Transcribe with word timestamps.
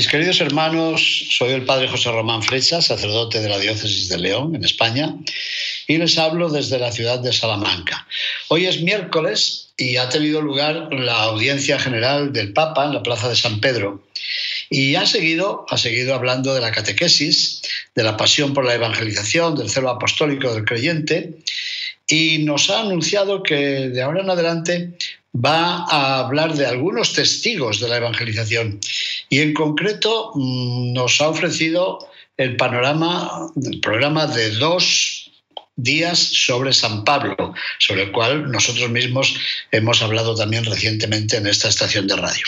Mis 0.00 0.08
queridos 0.08 0.40
hermanos, 0.40 1.26
soy 1.28 1.50
el 1.50 1.66
padre 1.66 1.86
José 1.86 2.10
Román 2.10 2.42
Flecha, 2.42 2.80
sacerdote 2.80 3.38
de 3.42 3.50
la 3.50 3.58
diócesis 3.58 4.08
de 4.08 4.16
León, 4.16 4.54
en 4.54 4.64
España, 4.64 5.14
y 5.86 5.98
les 5.98 6.16
hablo 6.16 6.48
desde 6.48 6.78
la 6.78 6.90
ciudad 6.90 7.18
de 7.18 7.34
Salamanca. 7.34 8.06
Hoy 8.48 8.64
es 8.64 8.80
miércoles 8.80 9.74
y 9.76 9.98
ha 9.98 10.08
tenido 10.08 10.40
lugar 10.40 10.88
la 10.94 11.24
audiencia 11.24 11.78
general 11.78 12.32
del 12.32 12.54
Papa 12.54 12.86
en 12.86 12.94
la 12.94 13.02
Plaza 13.02 13.28
de 13.28 13.36
San 13.36 13.60
Pedro. 13.60 14.02
Y 14.70 14.94
ha 14.94 15.04
seguido, 15.04 15.66
ha 15.68 15.76
seguido 15.76 16.14
hablando 16.14 16.54
de 16.54 16.62
la 16.62 16.72
catequesis, 16.72 17.60
de 17.94 18.02
la 18.02 18.16
pasión 18.16 18.54
por 18.54 18.64
la 18.64 18.76
evangelización, 18.76 19.54
del 19.54 19.68
celo 19.68 19.90
apostólico 19.90 20.54
del 20.54 20.64
creyente, 20.64 21.34
y 22.08 22.38
nos 22.38 22.70
ha 22.70 22.80
anunciado 22.80 23.42
que 23.42 23.90
de 23.90 24.00
ahora 24.00 24.22
en 24.22 24.30
adelante 24.30 24.94
va 25.34 25.84
a 25.88 26.20
hablar 26.20 26.54
de 26.54 26.66
algunos 26.66 27.12
testigos 27.12 27.80
de 27.80 27.88
la 27.88 27.98
evangelización 27.98 28.80
y 29.28 29.40
en 29.40 29.54
concreto 29.54 30.32
mm, 30.34 30.92
nos 30.92 31.20
ha 31.20 31.28
ofrecido 31.28 32.10
el 32.36 32.56
panorama, 32.56 33.50
el 33.64 33.80
programa 33.80 34.26
de 34.26 34.50
dos 34.52 35.30
días 35.76 36.18
sobre 36.18 36.72
San 36.72 37.04
Pablo, 37.04 37.54
sobre 37.78 38.04
el 38.04 38.12
cual 38.12 38.50
nosotros 38.50 38.90
mismos 38.90 39.34
hemos 39.70 40.02
hablado 40.02 40.34
también 40.34 40.64
recientemente 40.64 41.36
en 41.36 41.46
esta 41.46 41.68
estación 41.68 42.06
de 42.06 42.16
radio. 42.16 42.44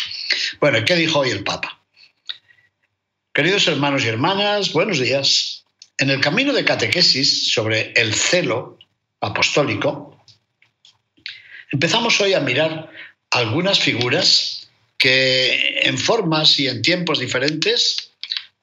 Bueno, 0.60 0.84
¿qué 0.84 0.96
dijo 0.96 1.20
hoy 1.20 1.30
el 1.30 1.44
Papa? 1.44 1.78
Queridos 3.32 3.66
hermanos 3.68 4.04
y 4.04 4.08
hermanas, 4.08 4.72
buenos 4.72 4.98
días. 4.98 5.64
En 5.98 6.10
el 6.10 6.20
camino 6.20 6.52
de 6.52 6.64
catequesis 6.64 7.52
sobre 7.52 7.92
el 7.92 8.14
celo 8.14 8.78
apostólico, 9.20 10.11
Empezamos 11.72 12.20
hoy 12.20 12.34
a 12.34 12.40
mirar 12.40 12.90
algunas 13.30 13.80
figuras 13.80 14.68
que 14.98 15.80
en 15.82 15.96
formas 15.96 16.60
y 16.60 16.68
en 16.68 16.82
tiempos 16.82 17.18
diferentes 17.18 18.12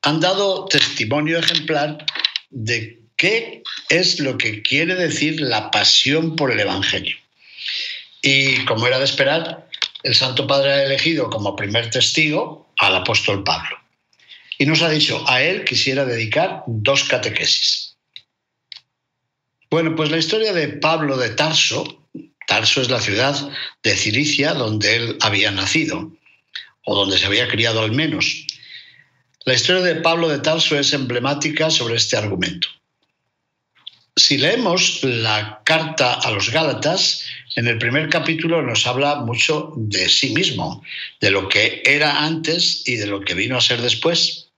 han 0.03 0.19
dado 0.19 0.65
testimonio 0.65 1.39
ejemplar 1.39 2.05
de 2.51 2.99
qué 3.17 3.63
es 3.89 4.19
lo 4.19 4.37
que 4.37 4.61
quiere 4.61 4.93
decir 4.93 5.41
la 5.41 5.71
pasión 5.71 6.35
por 6.35 6.51
el 6.51 6.59
Evangelio. 6.59 7.17
Y 8.21 8.63
como 8.65 8.85
era 8.85 8.99
de 8.99 9.05
esperar, 9.05 9.67
el 10.03 10.13
Santo 10.13 10.45
Padre 10.45 10.71
ha 10.71 10.83
elegido 10.85 11.31
como 11.31 11.55
primer 11.55 11.89
testigo 11.89 12.71
al 12.77 12.95
apóstol 12.95 13.43
Pablo. 13.43 13.75
Y 14.59 14.67
nos 14.67 14.83
ha 14.83 14.89
dicho, 14.89 15.23
a 15.27 15.41
él 15.41 15.65
quisiera 15.65 16.05
dedicar 16.05 16.63
dos 16.67 17.05
catequesis. 17.05 17.95
Bueno, 19.71 19.95
pues 19.95 20.11
la 20.11 20.17
historia 20.17 20.53
de 20.53 20.67
Pablo 20.67 21.17
de 21.17 21.29
Tarso 21.29 21.99
Tarso 22.49 22.81
es 22.81 22.89
la 22.89 22.99
ciudad 22.99 23.35
de 23.83 23.95
Cilicia 23.95 24.55
donde 24.55 24.95
él 24.95 25.17
había 25.21 25.51
nacido, 25.51 26.11
o 26.83 26.95
donde 26.95 27.19
se 27.19 27.27
había 27.27 27.47
criado 27.47 27.79
al 27.79 27.91
menos. 27.91 28.47
La 29.45 29.53
historia 29.53 29.83
de 29.83 30.01
Pablo 30.01 30.27
de 30.27 30.39
Tarso 30.39 30.77
es 30.77 30.91
emblemática 30.91 31.69
sobre 31.69 31.95
este 31.95 32.17
argumento. 32.17 32.67
Si 34.15 34.39
leemos 34.39 35.03
la 35.03 35.61
carta 35.63 36.15
a 36.15 36.31
los 36.31 36.49
Gálatas, 36.49 37.23
en 37.55 37.67
el 37.67 37.77
primer 37.77 38.09
capítulo 38.09 38.63
nos 38.63 38.87
habla 38.87 39.17
mucho 39.17 39.71
de 39.77 40.09
sí 40.09 40.31
mismo, 40.31 40.83
de 41.21 41.29
lo 41.29 41.47
que 41.49 41.83
era 41.85 42.25
antes 42.25 42.81
y 42.87 42.95
de 42.95 43.05
lo 43.05 43.21
que 43.21 43.35
vino 43.35 43.57
a 43.57 43.61
ser 43.61 43.79
después. 43.79 44.48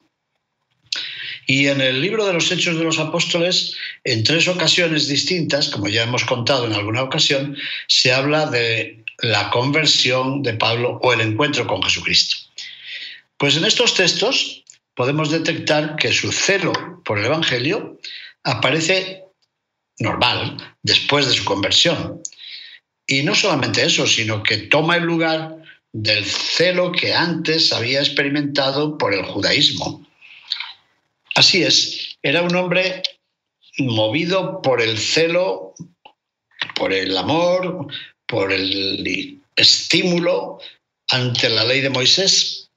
Y 1.54 1.68
en 1.68 1.82
el 1.82 2.00
libro 2.00 2.26
de 2.26 2.32
los 2.32 2.50
Hechos 2.50 2.78
de 2.78 2.86
los 2.86 2.98
Apóstoles, 2.98 3.76
en 4.06 4.24
tres 4.24 4.48
ocasiones 4.48 5.10
distintas, 5.10 5.68
como 5.68 5.90
ya 5.90 6.04
hemos 6.04 6.24
contado 6.24 6.66
en 6.66 6.72
alguna 6.72 7.04
ocasión, 7.04 7.58
se 7.90 8.14
habla 8.14 8.46
de 8.46 9.04
la 9.18 9.50
conversión 9.50 10.44
de 10.44 10.54
Pablo 10.54 10.98
o 11.04 11.12
el 11.12 11.20
encuentro 11.20 11.68
con 11.68 11.84
Jesucristo. 11.84 12.38
Pues 13.36 13.58
en 13.58 13.66
estos 13.66 13.96
textos 13.96 14.64
podemos 14.96 15.30
detectar 15.30 15.98
que 15.98 16.14
su 16.14 16.32
celo 16.32 16.72
por 17.04 17.20
el 17.20 17.26
Evangelio 17.26 18.00
aparece 18.46 19.26
normal 20.00 20.56
después 20.84 21.28
de 21.28 21.34
su 21.34 21.44
conversión. 21.44 22.24
Y 23.06 23.24
no 23.24 23.36
solamente 23.36 23.84
eso, 23.84 24.08
sino 24.08 24.42
que 24.42 24.56
toma 24.56 24.96
el 24.96 25.04
lugar 25.04 25.58
del 25.92 26.24
celo 26.24 26.94
que 26.94 27.14
antes 27.14 27.74
había 27.74 28.00
experimentado 28.00 28.98
por 28.98 29.14
el 29.14 29.26
judaísmo. 29.26 30.08
Así 31.36 31.64
es, 31.64 32.18
era 32.22 32.42
un 32.42 32.56
hombre 32.56 33.02
movido 33.80 34.62
por 34.62 34.82
el 34.82 34.98
celo, 34.98 35.74
por 36.76 36.94
el 36.94 37.16
amor, 37.18 37.88
por 38.28 38.52
el 38.52 39.42
estímulo 39.56 40.60
ante 41.10 41.50
la 41.50 41.64
ley 41.64 41.82
de 41.82 41.90
Moisés, 41.90 42.70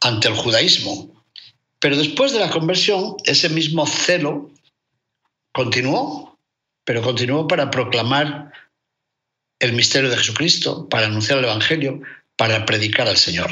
ante 0.00 0.28
el 0.28 0.34
judaísmo. 0.34 1.24
Pero 1.78 1.96
después 1.96 2.32
de 2.32 2.40
la 2.40 2.50
conversión, 2.50 3.16
ese 3.24 3.48
mismo 3.48 3.86
celo 3.86 4.50
continuó, 5.52 6.38
pero 6.84 7.02
continuó 7.02 7.46
para 7.46 7.70
proclamar 7.70 8.52
el 9.58 9.72
misterio 9.72 10.10
de 10.10 10.16
Jesucristo, 10.16 10.88
para 10.88 11.06
anunciar 11.06 11.38
el 11.38 11.44
Evangelio, 11.44 12.00
para 12.36 12.64
predicar 12.66 13.08
al 13.08 13.16
Señor. 13.16 13.50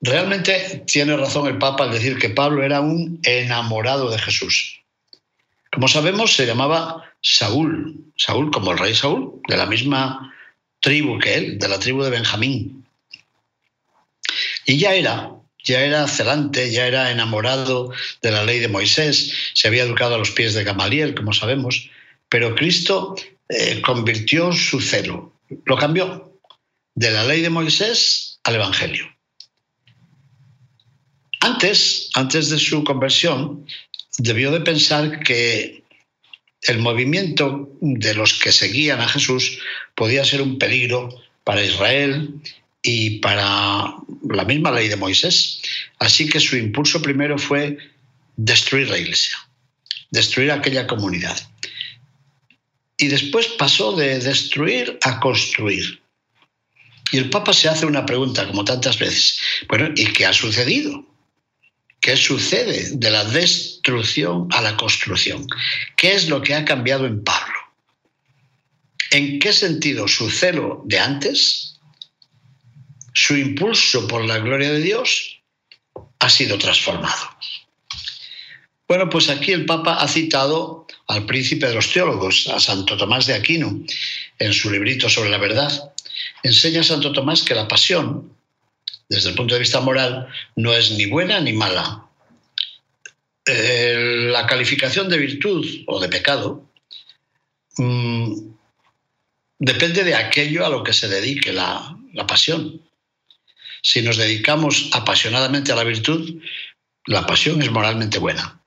Realmente 0.00 0.82
tiene 0.86 1.16
razón 1.16 1.46
el 1.46 1.58
Papa 1.58 1.84
al 1.84 1.92
decir 1.92 2.18
que 2.18 2.30
Pablo 2.30 2.62
era 2.62 2.80
un 2.80 3.20
enamorado 3.22 4.10
de 4.10 4.18
Jesús. 4.18 4.80
Como 5.70 5.88
sabemos, 5.88 6.34
se 6.34 6.46
llamaba 6.46 7.04
Saúl, 7.20 8.12
Saúl 8.16 8.50
como 8.50 8.72
el 8.72 8.78
rey 8.78 8.94
Saúl, 8.94 9.40
de 9.46 9.56
la 9.56 9.66
misma 9.66 10.34
tribu 10.80 11.18
que 11.18 11.34
él, 11.34 11.58
de 11.58 11.68
la 11.68 11.78
tribu 11.78 12.02
de 12.02 12.10
Benjamín. 12.10 12.86
Y 14.64 14.78
ya 14.78 14.94
era, 14.94 15.32
ya 15.62 15.82
era 15.82 16.08
celante, 16.08 16.70
ya 16.70 16.86
era 16.86 17.10
enamorado 17.10 17.92
de 18.22 18.30
la 18.30 18.44
ley 18.44 18.58
de 18.58 18.68
Moisés, 18.68 19.52
se 19.52 19.68
había 19.68 19.82
educado 19.82 20.14
a 20.14 20.18
los 20.18 20.30
pies 20.30 20.54
de 20.54 20.64
Gamaliel, 20.64 21.14
como 21.14 21.34
sabemos, 21.34 21.90
pero 22.28 22.54
Cristo 22.54 23.16
eh, 23.48 23.82
convirtió 23.82 24.52
su 24.52 24.80
celo, 24.80 25.34
lo 25.66 25.76
cambió 25.76 26.38
de 26.94 27.10
la 27.10 27.24
ley 27.24 27.42
de 27.42 27.50
Moisés 27.50 28.40
al 28.44 28.54
Evangelio. 28.54 29.09
Antes, 31.50 32.10
antes 32.14 32.48
de 32.48 32.58
su 32.58 32.84
conversión, 32.84 33.66
debió 34.18 34.52
de 34.52 34.60
pensar 34.60 35.18
que 35.18 35.82
el 36.62 36.78
movimiento 36.78 37.68
de 37.80 38.14
los 38.14 38.34
que 38.34 38.52
seguían 38.52 39.00
a 39.00 39.08
Jesús 39.08 39.58
podía 39.96 40.24
ser 40.24 40.42
un 40.42 40.58
peligro 40.58 41.08
para 41.42 41.64
Israel 41.64 42.40
y 42.82 43.18
para 43.18 43.96
la 44.28 44.44
misma 44.44 44.70
ley 44.70 44.86
de 44.86 44.94
Moisés. 44.94 45.60
Así 45.98 46.28
que 46.28 46.38
su 46.38 46.56
impulso 46.56 47.02
primero 47.02 47.36
fue 47.36 47.78
destruir 48.36 48.88
la 48.88 48.98
iglesia, 48.98 49.36
destruir 50.10 50.52
aquella 50.52 50.86
comunidad. 50.86 51.36
Y 52.96 53.08
después 53.08 53.48
pasó 53.58 53.96
de 53.96 54.20
destruir 54.20 55.00
a 55.02 55.18
construir. 55.18 56.00
Y 57.10 57.18
el 57.18 57.28
Papa 57.28 57.52
se 57.52 57.68
hace 57.68 57.86
una 57.86 58.06
pregunta, 58.06 58.46
como 58.46 58.64
tantas 58.64 59.00
veces. 59.00 59.40
Bueno, 59.68 59.88
¿y 59.96 60.04
qué 60.12 60.26
ha 60.26 60.32
sucedido? 60.32 61.10
¿Qué 62.00 62.16
sucede 62.16 62.90
de 62.92 63.10
la 63.10 63.24
destrucción 63.24 64.48
a 64.52 64.62
la 64.62 64.76
construcción? 64.76 65.46
¿Qué 65.96 66.14
es 66.14 66.28
lo 66.28 66.40
que 66.40 66.54
ha 66.54 66.64
cambiado 66.64 67.06
en 67.06 67.22
Pablo? 67.22 67.54
¿En 69.10 69.38
qué 69.38 69.52
sentido 69.52 70.08
su 70.08 70.30
celo 70.30 70.82
de 70.86 70.98
antes, 70.98 71.78
su 73.12 73.36
impulso 73.36 74.08
por 74.08 74.24
la 74.24 74.38
gloria 74.38 74.72
de 74.72 74.80
Dios, 74.80 75.42
ha 76.20 76.30
sido 76.30 76.56
transformado? 76.56 77.36
Bueno, 78.88 79.10
pues 79.10 79.28
aquí 79.28 79.52
el 79.52 79.66
Papa 79.66 80.00
ha 80.00 80.08
citado 80.08 80.86
al 81.06 81.26
príncipe 81.26 81.66
de 81.66 81.74
los 81.74 81.92
teólogos, 81.92 82.48
a 82.48 82.58
Santo 82.58 82.96
Tomás 82.96 83.26
de 83.26 83.34
Aquino, 83.34 83.84
en 84.38 84.52
su 84.52 84.70
librito 84.70 85.08
sobre 85.08 85.30
la 85.30 85.38
verdad. 85.38 85.92
Enseña 86.42 86.80
a 86.80 86.84
Santo 86.84 87.12
Tomás 87.12 87.42
que 87.42 87.54
la 87.54 87.68
pasión 87.68 88.39
desde 89.10 89.30
el 89.30 89.34
punto 89.34 89.54
de 89.54 89.60
vista 89.60 89.80
moral, 89.80 90.28
no 90.54 90.72
es 90.72 90.92
ni 90.92 91.06
buena 91.06 91.40
ni 91.40 91.52
mala. 91.52 92.06
Eh, 93.44 94.28
la 94.30 94.46
calificación 94.46 95.08
de 95.08 95.18
virtud 95.18 95.66
o 95.86 95.98
de 95.98 96.08
pecado 96.08 96.70
mm, 97.76 98.34
depende 99.58 100.04
de 100.04 100.14
aquello 100.14 100.64
a 100.64 100.68
lo 100.68 100.84
que 100.84 100.92
se 100.92 101.08
dedique 101.08 101.52
la, 101.52 101.96
la 102.12 102.26
pasión. 102.26 102.80
Si 103.82 104.00
nos 104.00 104.16
dedicamos 104.16 104.90
apasionadamente 104.92 105.72
a 105.72 105.76
la 105.76 105.84
virtud, 105.84 106.40
la 107.06 107.26
pasión 107.26 107.60
es 107.62 107.70
moralmente 107.70 108.18
buena. 108.18 108.60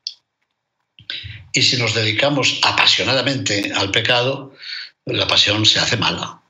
Y 1.54 1.62
si 1.62 1.78
nos 1.78 1.94
dedicamos 1.94 2.60
apasionadamente 2.64 3.72
al 3.74 3.92
pecado, 3.92 4.54
la 5.06 5.26
pasión 5.26 5.66
se 5.66 5.80
hace 5.80 5.96
mala. 5.96 6.42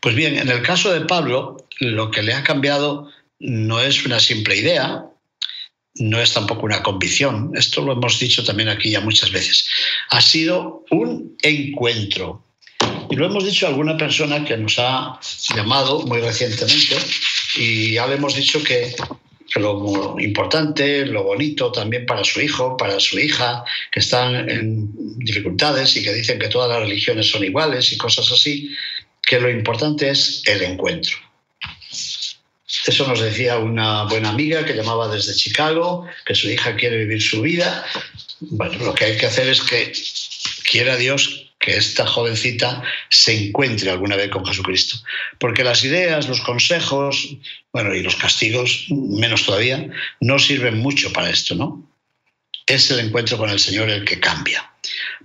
Pues 0.00 0.14
bien, 0.14 0.38
en 0.38 0.48
el 0.48 0.62
caso 0.62 0.92
de 0.92 1.00
Pablo, 1.00 1.67
lo 1.80 2.10
que 2.10 2.22
le 2.22 2.34
ha 2.34 2.42
cambiado 2.42 3.10
no 3.40 3.80
es 3.80 4.04
una 4.04 4.20
simple 4.20 4.56
idea, 4.56 5.04
no 5.96 6.20
es 6.20 6.32
tampoco 6.32 6.66
una 6.66 6.82
convicción, 6.82 7.52
esto 7.54 7.82
lo 7.82 7.92
hemos 7.92 8.18
dicho 8.18 8.44
también 8.44 8.68
aquí 8.68 8.90
ya 8.90 9.00
muchas 9.00 9.30
veces, 9.30 9.68
ha 10.10 10.20
sido 10.20 10.84
un 10.90 11.36
encuentro. 11.42 12.44
Y 13.10 13.16
lo 13.16 13.26
hemos 13.26 13.44
dicho 13.44 13.66
a 13.66 13.70
alguna 13.70 13.96
persona 13.96 14.44
que 14.44 14.56
nos 14.56 14.78
ha 14.78 15.18
llamado 15.56 16.02
muy 16.02 16.20
recientemente 16.20 16.96
y 17.56 17.92
ya 17.92 18.06
le 18.06 18.16
hemos 18.16 18.34
dicho 18.34 18.62
que, 18.62 18.94
lo 19.56 20.20
importante, 20.20 21.06
lo 21.06 21.24
bonito 21.24 21.72
también 21.72 22.06
para 22.06 22.22
su 22.22 22.40
hijo, 22.40 22.76
para 22.76 23.00
su 23.00 23.18
hija, 23.18 23.64
que 23.90 24.00
están 24.00 24.48
en 24.48 25.18
dificultades 25.18 25.96
y 25.96 26.04
que 26.04 26.12
dicen 26.12 26.38
que 26.38 26.48
todas 26.48 26.68
las 26.68 26.80
religiones 26.80 27.30
son 27.30 27.42
iguales 27.42 27.92
y 27.92 27.96
cosas 27.96 28.30
así, 28.30 28.70
que 29.22 29.40
lo 29.40 29.50
importante 29.50 30.10
es 30.10 30.42
el 30.46 30.62
encuentro. 30.62 31.16
Eso 32.88 33.06
nos 33.06 33.20
decía 33.20 33.58
una 33.58 34.04
buena 34.04 34.30
amiga 34.30 34.64
que 34.64 34.72
llamaba 34.72 35.08
desde 35.08 35.34
Chicago, 35.34 36.06
que 36.24 36.34
su 36.34 36.48
hija 36.48 36.74
quiere 36.74 36.96
vivir 36.96 37.20
su 37.20 37.42
vida. 37.42 37.84
Bueno, 38.40 38.82
lo 38.82 38.94
que 38.94 39.04
hay 39.04 39.18
que 39.18 39.26
hacer 39.26 39.46
es 39.46 39.60
que 39.60 39.92
quiera 40.64 40.96
Dios 40.96 41.52
que 41.58 41.76
esta 41.76 42.06
jovencita 42.06 42.82
se 43.10 43.48
encuentre 43.48 43.90
alguna 43.90 44.16
vez 44.16 44.30
con 44.30 44.46
Jesucristo. 44.46 44.96
Porque 45.38 45.64
las 45.64 45.84
ideas, 45.84 46.28
los 46.28 46.40
consejos, 46.40 47.36
bueno, 47.74 47.94
y 47.94 48.02
los 48.02 48.16
castigos, 48.16 48.86
menos 48.88 49.44
todavía, 49.44 49.86
no 50.22 50.38
sirven 50.38 50.78
mucho 50.78 51.12
para 51.12 51.28
esto, 51.28 51.54
¿no? 51.56 51.86
Es 52.66 52.90
el 52.90 53.00
encuentro 53.00 53.36
con 53.36 53.50
el 53.50 53.60
Señor 53.60 53.90
el 53.90 54.06
que 54.06 54.18
cambia. 54.18 54.72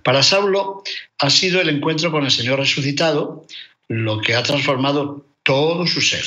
Para 0.02 0.22
Saulo 0.22 0.82
ha 1.18 1.30
sido 1.30 1.62
el 1.62 1.70
encuentro 1.70 2.10
con 2.10 2.26
el 2.26 2.30
Señor 2.30 2.58
resucitado 2.58 3.46
lo 3.88 4.20
que 4.20 4.34
ha 4.34 4.42
transformado 4.42 5.24
todo 5.42 5.86
su 5.86 6.02
ser. 6.02 6.26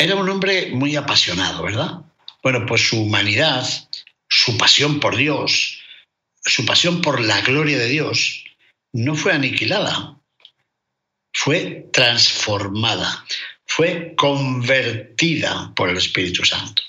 Era 0.00 0.16
un 0.16 0.30
hombre 0.30 0.70
muy 0.72 0.96
apasionado, 0.96 1.62
¿verdad? 1.62 1.98
Bueno, 2.42 2.64
pues 2.64 2.88
su 2.88 3.02
humanidad, 3.02 3.68
su 4.30 4.56
pasión 4.56 4.98
por 4.98 5.14
Dios, 5.14 5.78
su 6.42 6.64
pasión 6.64 7.02
por 7.02 7.20
la 7.20 7.42
gloria 7.42 7.76
de 7.76 7.86
Dios, 7.86 8.42
no 8.94 9.14
fue 9.14 9.34
aniquilada, 9.34 10.16
fue 11.34 11.90
transformada, 11.92 13.26
fue 13.66 14.14
convertida 14.16 15.70
por 15.76 15.90
el 15.90 15.98
Espíritu 15.98 16.46
Santo. 16.46 16.82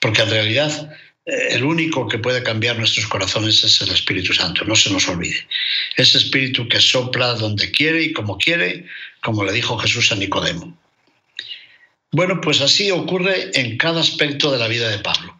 Porque 0.00 0.22
en 0.22 0.30
realidad 0.30 0.92
eh, 1.26 1.48
el 1.50 1.62
único 1.62 2.08
que 2.08 2.18
puede 2.18 2.42
cambiar 2.42 2.76
nuestros 2.76 3.06
corazones 3.06 3.62
es 3.62 3.80
el 3.82 3.90
Espíritu 3.90 4.34
Santo, 4.34 4.64
no 4.64 4.74
se 4.74 4.90
nos 4.90 5.08
olvide. 5.08 5.46
Ese 5.96 6.18
Espíritu 6.18 6.66
que 6.66 6.80
sopla 6.80 7.34
donde 7.34 7.70
quiere 7.70 8.02
y 8.02 8.12
como 8.12 8.36
quiere, 8.36 8.86
como 9.22 9.44
le 9.44 9.52
dijo 9.52 9.78
Jesús 9.78 10.10
a 10.10 10.16
Nicodemo. 10.16 10.76
Bueno, 12.12 12.40
pues 12.40 12.60
así 12.60 12.90
ocurre 12.90 13.50
en 13.54 13.76
cada 13.76 14.00
aspecto 14.00 14.50
de 14.50 14.58
la 14.58 14.66
vida 14.66 14.88
de 14.88 14.98
Pablo. 14.98 15.36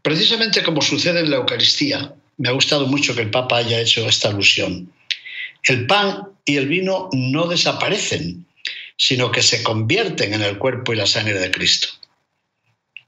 Precisamente 0.00 0.62
como 0.62 0.80
sucede 0.80 1.20
en 1.20 1.30
la 1.30 1.36
Eucaristía, 1.36 2.14
me 2.38 2.48
ha 2.48 2.52
gustado 2.52 2.86
mucho 2.86 3.14
que 3.14 3.22
el 3.22 3.30
Papa 3.30 3.58
haya 3.58 3.80
hecho 3.80 4.08
esta 4.08 4.28
alusión. 4.28 4.92
El 5.64 5.86
pan 5.86 6.28
y 6.44 6.56
el 6.56 6.68
vino 6.68 7.08
no 7.12 7.46
desaparecen, 7.46 8.46
sino 8.96 9.30
que 9.30 9.42
se 9.42 9.62
convierten 9.62 10.34
en 10.34 10.42
el 10.42 10.58
cuerpo 10.58 10.92
y 10.92 10.96
la 10.96 11.06
sangre 11.06 11.38
de 11.38 11.50
Cristo. 11.50 11.88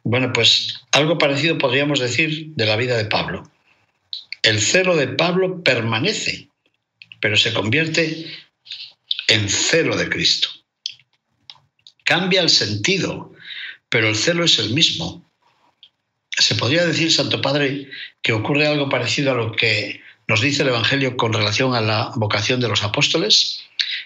Bueno, 0.05 0.33
pues 0.33 0.83
algo 0.93 1.17
parecido 1.17 1.57
podríamos 1.57 1.99
decir 1.99 2.49
de 2.55 2.67
la 2.67 2.77
vida 2.77 2.97
de 2.97 3.07
Pablo. 3.07 3.51
El 4.43 4.61
celo 4.61 4.95
de 4.97 5.09
Pablo 5.09 5.63
permanece, 5.63 6.49
pero 7.21 7.37
se 7.39 7.55
convierte 7.55 8.27
en 9.29 9.49
celo 9.49 9.97
de 9.97 10.11
Cristo. 10.11 10.51
Cambia 12.05 12.43
el 12.43 12.51
sentido, 12.51 13.33
pero 13.89 14.09
el 14.09 14.17
celo 14.17 14.45
es 14.45 14.59
el 14.59 14.71
mismo. 14.71 15.25
Se 16.31 16.55
podría 16.55 16.87
decir, 16.87 17.13
Santo 17.13 17.41
Padre, 17.41 17.89
que 18.23 18.33
ocurre 18.33 18.67
algo 18.67 18.89
parecido 18.89 19.33
a 19.33 19.35
lo 19.35 19.53
que 19.53 20.03
nos 20.29 20.41
dice 20.41 20.63
el 20.63 20.69
Evangelio 20.69 21.17
con 21.17 21.33
relación 21.33 21.75
a 21.75 21.81
la 21.81 22.13
vocación 22.17 22.61
de 22.61 22.69
los 22.69 22.83
apóstoles. 22.83 23.61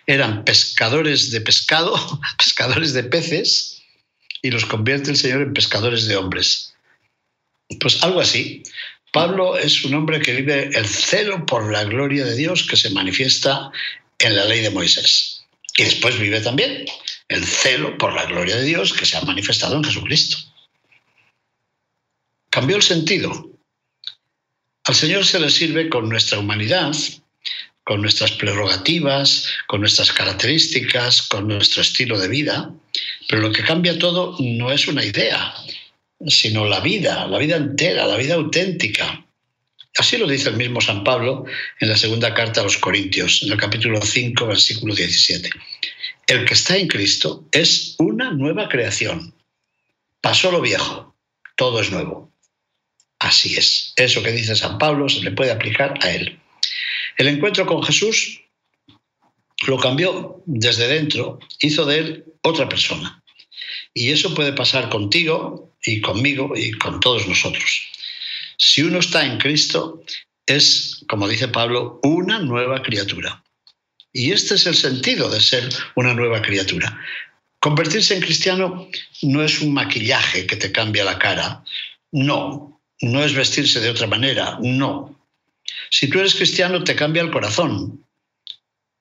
Eran 0.06 0.44
pescadores 0.44 1.30
de 1.30 1.40
pescado, 1.40 2.20
pescadores 2.38 2.92
de 2.92 3.04
peces, 3.04 3.82
y 4.42 4.50
los 4.50 4.66
convierte 4.66 5.10
el 5.10 5.16
Señor 5.16 5.42
en 5.42 5.52
pescadores 5.52 6.06
de 6.06 6.16
hombres. 6.16 6.74
Pues 7.80 8.02
algo 8.02 8.20
así. 8.20 8.62
Pablo 9.12 9.56
es 9.56 9.84
un 9.84 9.94
hombre 9.94 10.20
que 10.20 10.34
vive 10.34 10.70
el 10.74 10.86
celo 10.86 11.44
por 11.46 11.72
la 11.72 11.84
gloria 11.84 12.24
de 12.24 12.36
Dios 12.36 12.62
que 12.64 12.76
se 12.76 12.90
manifiesta 12.90 13.70
en 14.18 14.36
la 14.36 14.44
ley 14.44 14.60
de 14.60 14.70
Moisés. 14.70 15.44
Y 15.76 15.84
después 15.84 16.18
vive 16.18 16.40
también 16.40 16.84
el 17.28 17.44
celo 17.44 17.96
por 17.98 18.14
la 18.14 18.24
gloria 18.24 18.56
de 18.56 18.64
Dios 18.64 18.92
que 18.92 19.06
se 19.06 19.16
ha 19.16 19.22
manifestado 19.22 19.76
en 19.76 19.84
Jesucristo. 19.84 20.38
Cambió 22.50 22.76
el 22.76 22.82
sentido. 22.82 23.50
Al 24.84 24.94
Señor 24.94 25.26
se 25.26 25.38
le 25.38 25.50
sirve 25.50 25.90
con 25.90 26.08
nuestra 26.08 26.38
humanidad, 26.38 26.94
con 27.84 28.00
nuestras 28.00 28.32
prerrogativas, 28.32 29.48
con 29.66 29.80
nuestras 29.80 30.12
características, 30.12 31.22
con 31.22 31.48
nuestro 31.48 31.82
estilo 31.82 32.18
de 32.18 32.28
vida, 32.28 32.70
pero 33.28 33.42
lo 33.42 33.52
que 33.52 33.62
cambia 33.62 33.98
todo 33.98 34.36
no 34.40 34.72
es 34.72 34.88
una 34.88 35.04
idea, 35.04 35.54
sino 36.26 36.64
la 36.64 36.80
vida, 36.80 37.26
la 37.26 37.38
vida 37.38 37.56
entera, 37.56 38.06
la 38.06 38.16
vida 38.16 38.34
auténtica. 38.34 39.24
Así 39.98 40.16
lo 40.16 40.26
dice 40.26 40.48
el 40.48 40.56
mismo 40.56 40.80
San 40.80 41.04
Pablo 41.04 41.44
en 41.80 41.88
la 41.88 41.96
segunda 41.96 42.32
carta 42.32 42.60
a 42.60 42.64
los 42.64 42.78
Corintios, 42.78 43.42
en 43.42 43.52
el 43.52 43.58
capítulo 43.58 44.00
5, 44.00 44.46
versículo 44.46 44.94
17. 44.94 45.50
El 46.28 46.44
que 46.44 46.52
está 46.52 46.76
en 46.76 46.88
Cristo 46.88 47.48
es 47.52 47.96
una 47.98 48.30
nueva 48.30 48.68
creación. 48.68 49.34
Pasó 50.20 50.52
lo 50.52 50.60
viejo, 50.60 51.16
todo 51.56 51.80
es 51.80 51.90
nuevo. 51.90 52.30
Así 53.18 53.56
es. 53.56 53.94
Eso 53.96 54.22
que 54.22 54.32
dice 54.32 54.54
San 54.54 54.76
Pablo 54.76 55.08
se 55.08 55.22
le 55.22 55.30
puede 55.30 55.50
aplicar 55.50 55.94
a 56.02 56.10
él. 56.10 56.38
El 57.16 57.28
encuentro 57.28 57.64
con 57.64 57.82
Jesús 57.82 58.42
lo 59.66 59.78
cambió 59.78 60.42
desde 60.44 60.86
dentro, 60.86 61.38
hizo 61.60 61.86
de 61.86 61.98
él 61.98 62.24
otra 62.42 62.68
persona. 62.68 63.22
Y 63.94 64.10
eso 64.10 64.34
puede 64.34 64.52
pasar 64.52 64.90
contigo 64.90 65.74
y 65.82 66.02
conmigo 66.02 66.52
y 66.54 66.72
con 66.72 67.00
todos 67.00 67.26
nosotros. 67.26 67.88
Si 68.58 68.82
uno 68.82 68.98
está 68.98 69.24
en 69.24 69.38
Cristo, 69.38 70.02
es, 70.44 71.02
como 71.08 71.26
dice 71.26 71.48
Pablo, 71.48 72.00
una 72.02 72.38
nueva 72.38 72.82
criatura. 72.82 73.42
Y 74.12 74.32
este 74.32 74.54
es 74.54 74.66
el 74.66 74.74
sentido 74.74 75.28
de 75.28 75.40
ser 75.40 75.68
una 75.94 76.14
nueva 76.14 76.42
criatura. 76.42 76.98
Convertirse 77.60 78.14
en 78.14 78.22
cristiano 78.22 78.88
no 79.22 79.42
es 79.42 79.60
un 79.60 79.74
maquillaje 79.74 80.46
que 80.46 80.56
te 80.56 80.72
cambia 80.72 81.04
la 81.04 81.18
cara. 81.18 81.64
No, 82.12 82.80
no 83.00 83.24
es 83.24 83.34
vestirse 83.34 83.80
de 83.80 83.90
otra 83.90 84.06
manera. 84.06 84.58
No, 84.62 85.18
si 85.90 86.08
tú 86.08 86.20
eres 86.20 86.34
cristiano, 86.34 86.84
te 86.84 86.94
cambia 86.94 87.22
el 87.22 87.30
corazón. 87.30 88.04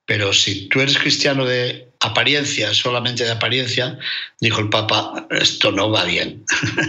Pero 0.06 0.34
si 0.34 0.68
tú 0.70 0.80
eres 0.80 0.98
cristiano 0.98 1.46
de 1.46 1.90
apariencia, 2.00 2.74
solamente 2.74 3.26
de 3.26 3.32
apariencia, 3.32 4.00
dijo 4.40 4.62
el 4.62 4.70
Papa, 4.70 5.28
esto 5.32 5.72
no 5.72 5.90
va 5.92 6.06
bien. 6.06 6.46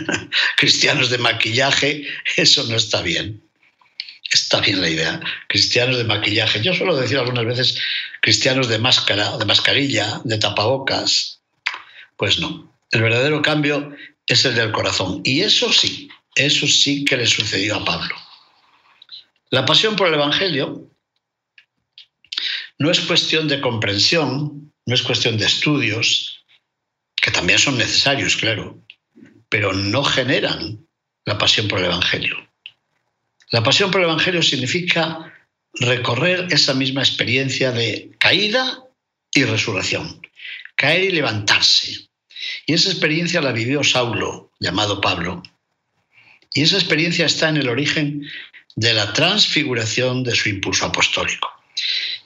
Cristianos 0.56 1.10
de 1.10 1.18
maquillaje, 1.18 2.06
eso 2.36 2.64
no 2.68 2.76
está 2.76 3.02
bien. 3.02 3.42
Está 4.48 4.62
bien 4.62 4.80
la 4.80 4.88
idea. 4.88 5.20
Cristianos 5.46 5.98
de 5.98 6.04
maquillaje. 6.04 6.62
Yo 6.62 6.72
suelo 6.72 6.96
decir 6.96 7.18
algunas 7.18 7.44
veces 7.44 7.78
cristianos 8.22 8.66
de 8.68 8.78
máscara, 8.78 9.36
de 9.36 9.44
mascarilla, 9.44 10.22
de 10.24 10.38
tapabocas. 10.38 11.42
Pues 12.16 12.38
no. 12.40 12.74
El 12.90 13.02
verdadero 13.02 13.42
cambio 13.42 13.94
es 14.26 14.46
el 14.46 14.54
del 14.54 14.72
corazón. 14.72 15.20
Y 15.22 15.42
eso 15.42 15.70
sí, 15.70 16.08
eso 16.34 16.66
sí 16.66 17.04
que 17.04 17.18
le 17.18 17.26
sucedió 17.26 17.76
a 17.76 17.84
Pablo. 17.84 18.16
La 19.50 19.66
pasión 19.66 19.96
por 19.96 20.08
el 20.08 20.14
Evangelio 20.14 20.90
no 22.78 22.90
es 22.90 23.00
cuestión 23.00 23.48
de 23.48 23.60
comprensión, 23.60 24.72
no 24.86 24.94
es 24.94 25.02
cuestión 25.02 25.36
de 25.36 25.44
estudios, 25.44 26.42
que 27.16 27.30
también 27.30 27.58
son 27.58 27.76
necesarios, 27.76 28.34
claro, 28.36 28.82
pero 29.50 29.74
no 29.74 30.02
generan 30.04 30.86
la 31.26 31.36
pasión 31.36 31.68
por 31.68 31.80
el 31.80 31.84
Evangelio. 31.84 32.47
La 33.50 33.62
pasión 33.62 33.90
por 33.90 34.00
el 34.00 34.08
Evangelio 34.08 34.42
significa 34.42 35.32
recorrer 35.74 36.48
esa 36.50 36.74
misma 36.74 37.00
experiencia 37.00 37.72
de 37.72 38.10
caída 38.18 38.84
y 39.32 39.44
resurrección, 39.44 40.20
caer 40.76 41.04
y 41.04 41.10
levantarse. 41.10 42.08
Y 42.66 42.74
esa 42.74 42.90
experiencia 42.90 43.40
la 43.40 43.52
vivió 43.52 43.82
Saulo, 43.82 44.52
llamado 44.60 45.00
Pablo. 45.00 45.42
Y 46.52 46.62
esa 46.62 46.76
experiencia 46.76 47.26
está 47.26 47.48
en 47.48 47.58
el 47.58 47.68
origen 47.68 48.28
de 48.76 48.94
la 48.94 49.12
transfiguración 49.12 50.24
de 50.24 50.34
su 50.34 50.48
impulso 50.48 50.86
apostólico. 50.86 51.48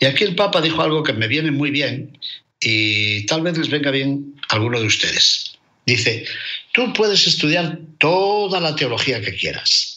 Y 0.01 0.07
aquí 0.07 0.25
el 0.25 0.35
Papa 0.35 0.61
dijo 0.61 0.83
algo 0.83 1.03
que 1.03 1.13
me 1.13 1.29
viene 1.29 1.51
muy 1.51 1.71
bien 1.71 2.19
y 2.61 3.27
tal 3.27 3.43
vez 3.43 3.57
les 3.59 3.71
venga 3.71 3.91
bien 3.91 4.35
a 4.49 4.55
alguno 4.57 4.81
de 4.81 4.87
ustedes. 4.87 5.59
Dice, 5.87 6.25
tú 6.73 6.93
puedes 6.93 7.27
estudiar 7.27 7.79
toda 7.99 8.61
la 8.61 8.77
teología 8.77 9.21
que 9.21 9.35
quieras. 9.35 9.92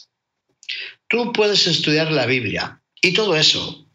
Tú 1.08 1.32
puedes 1.32 1.66
estudiar 1.66 2.10
la 2.10 2.26
Biblia 2.26 2.80
y 3.00 3.12
todo 3.12 3.36
eso. 3.36 3.86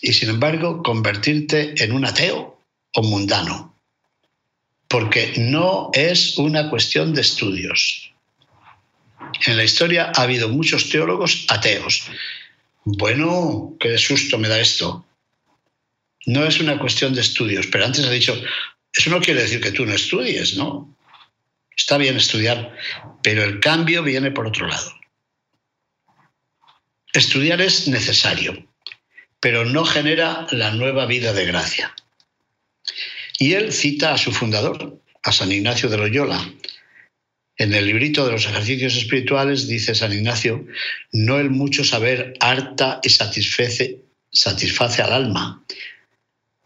Y 0.00 0.12
sin 0.12 0.30
embargo, 0.30 0.82
convertirte 0.82 1.74
en 1.82 1.92
un 1.92 2.04
ateo 2.04 2.58
o 2.94 3.02
mundano. 3.02 3.76
Porque 4.88 5.34
no 5.36 5.90
es 5.92 6.36
una 6.38 6.68
cuestión 6.68 7.14
de 7.14 7.20
estudios. 7.20 8.12
En 9.46 9.56
la 9.56 9.64
historia 9.64 10.12
ha 10.14 10.22
habido 10.22 10.48
muchos 10.48 10.88
teólogos 10.88 11.46
ateos. 11.48 12.04
Bueno, 12.84 13.76
qué 13.78 13.96
susto 13.98 14.38
me 14.38 14.48
da 14.48 14.58
esto. 14.58 15.04
No 16.26 16.44
es 16.44 16.60
una 16.60 16.78
cuestión 16.78 17.14
de 17.14 17.20
estudios, 17.20 17.66
pero 17.68 17.84
antes 17.84 18.04
ha 18.04 18.10
dicho, 18.10 18.34
eso 18.92 19.10
no 19.10 19.20
quiere 19.20 19.42
decir 19.42 19.60
que 19.60 19.72
tú 19.72 19.86
no 19.86 19.94
estudies, 19.94 20.56
¿no? 20.56 20.96
Está 21.76 21.96
bien 21.96 22.16
estudiar, 22.16 22.76
pero 23.22 23.44
el 23.44 23.60
cambio 23.60 24.02
viene 24.02 24.30
por 24.30 24.46
otro 24.46 24.66
lado. 24.66 24.99
Estudiar 27.12 27.60
es 27.60 27.88
necesario, 27.88 28.68
pero 29.40 29.64
no 29.64 29.84
genera 29.84 30.46
la 30.52 30.70
nueva 30.70 31.06
vida 31.06 31.32
de 31.32 31.44
gracia. 31.44 31.94
Y 33.38 33.54
él 33.54 33.72
cita 33.72 34.12
a 34.12 34.18
su 34.18 34.30
fundador, 34.30 35.00
a 35.22 35.32
San 35.32 35.50
Ignacio 35.50 35.88
de 35.88 35.96
Loyola. 35.96 36.52
En 37.56 37.74
el 37.74 37.86
librito 37.86 38.24
de 38.24 38.32
los 38.32 38.46
ejercicios 38.46 38.96
espirituales 38.96 39.66
dice 39.66 39.94
San 39.94 40.12
Ignacio, 40.12 40.64
no 41.12 41.38
el 41.38 41.50
mucho 41.50 41.84
saber 41.84 42.34
harta 42.38 43.00
y 43.02 43.10
satisface, 43.10 44.02
satisface 44.30 45.02
al 45.02 45.12
alma, 45.12 45.64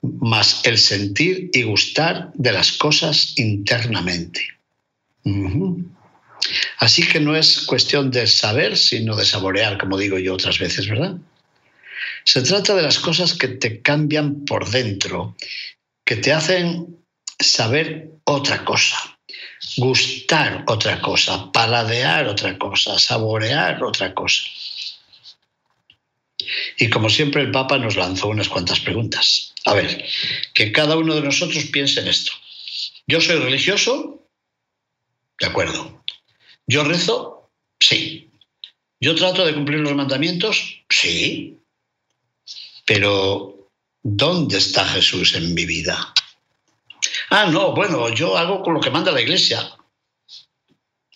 más 0.02 0.60
el 0.66 0.76
sentir 0.76 1.50
y 1.54 1.62
gustar 1.62 2.32
de 2.34 2.52
las 2.52 2.72
cosas 2.72 3.32
internamente. 3.36 4.42
Así 6.78 7.06
que 7.06 7.20
no 7.20 7.36
es 7.36 7.60
cuestión 7.60 8.10
de 8.10 8.26
saber, 8.26 8.76
sino 8.76 9.16
de 9.16 9.24
saborear, 9.24 9.78
como 9.78 9.96
digo 9.96 10.18
yo 10.18 10.34
otras 10.34 10.58
veces, 10.58 10.88
¿verdad? 10.88 11.16
Se 12.24 12.42
trata 12.42 12.74
de 12.74 12.82
las 12.82 12.98
cosas 12.98 13.34
que 13.34 13.48
te 13.48 13.80
cambian 13.82 14.44
por 14.44 14.68
dentro, 14.68 15.36
que 16.04 16.16
te 16.16 16.32
hacen 16.32 16.98
saber 17.38 18.10
otra 18.24 18.64
cosa, 18.64 19.18
gustar 19.76 20.64
otra 20.66 21.00
cosa, 21.00 21.50
paladear 21.52 22.26
otra 22.28 22.58
cosa, 22.58 22.98
saborear 22.98 23.82
otra 23.82 24.14
cosa. 24.14 24.42
Y 26.78 26.90
como 26.90 27.08
siempre 27.08 27.42
el 27.42 27.50
Papa 27.50 27.78
nos 27.78 27.96
lanzó 27.96 28.28
unas 28.28 28.48
cuantas 28.48 28.80
preguntas. 28.80 29.54
A 29.64 29.74
ver, 29.74 30.04
que 30.52 30.72
cada 30.72 30.96
uno 30.96 31.14
de 31.14 31.22
nosotros 31.22 31.64
piense 31.64 32.00
en 32.00 32.08
esto. 32.08 32.32
¿Yo 33.06 33.20
soy 33.20 33.36
religioso? 33.36 34.26
De 35.40 35.46
acuerdo. 35.46 36.03
¿Yo 36.66 36.84
rezo? 36.84 37.50
Sí. 37.78 38.30
¿Yo 39.00 39.14
trato 39.14 39.44
de 39.44 39.54
cumplir 39.54 39.80
los 39.80 39.94
mandamientos? 39.94 40.84
Sí. 40.88 41.58
Pero, 42.86 43.70
¿dónde 44.02 44.58
está 44.58 44.84
Jesús 44.86 45.34
en 45.34 45.54
mi 45.54 45.66
vida? 45.66 46.14
Ah, 47.30 47.46
no, 47.46 47.74
bueno, 47.74 48.08
yo 48.14 48.36
hago 48.36 48.62
con 48.62 48.74
lo 48.74 48.80
que 48.80 48.90
manda 48.90 49.12
la 49.12 49.20
iglesia. 49.20 49.76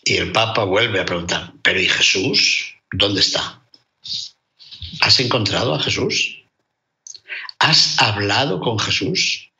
Y 0.04 0.16
el 0.16 0.32
Papa 0.32 0.64
vuelve 0.64 1.00
a 1.00 1.04
preguntar, 1.04 1.52
¿pero 1.62 1.80
y 1.80 1.88
Jesús? 1.88 2.74
¿Dónde 2.92 3.20
está? 3.20 3.62
¿Has 5.00 5.20
encontrado 5.20 5.74
a 5.74 5.80
Jesús? 5.80 6.42
¿Has 7.58 8.00
hablado 8.00 8.60
con 8.60 8.78
Jesús? 8.78 9.50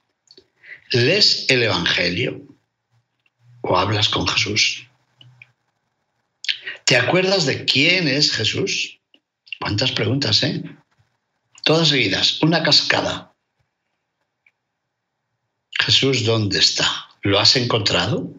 ¿Lees 0.90 1.46
el 1.48 1.62
Evangelio? 1.62 2.40
¿O 3.60 3.76
hablas 3.76 4.08
con 4.08 4.26
Jesús? 4.26 4.87
¿Te 6.88 6.96
acuerdas 6.96 7.44
de 7.44 7.66
quién 7.66 8.08
es 8.08 8.32
Jesús? 8.32 8.98
¿Cuántas 9.60 9.92
preguntas, 9.92 10.42
eh? 10.42 10.62
Todas 11.62 11.88
seguidas, 11.88 12.42
una 12.42 12.62
cascada. 12.62 13.34
Jesús, 15.78 16.24
¿dónde 16.24 16.58
está? 16.58 17.10
¿Lo 17.20 17.38
has 17.38 17.56
encontrado? 17.56 18.32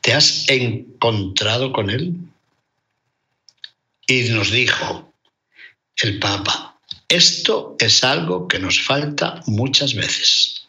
¿Te 0.00 0.14
has 0.14 0.48
encontrado 0.48 1.72
con 1.72 1.90
Él? 1.90 2.14
Y 4.06 4.28
nos 4.28 4.52
dijo 4.52 5.12
el 6.02 6.20
Papa, 6.20 6.78
esto 7.08 7.74
es 7.80 8.04
algo 8.04 8.46
que 8.46 8.60
nos 8.60 8.80
falta 8.80 9.42
muchas 9.46 9.94
veces. 9.94 10.68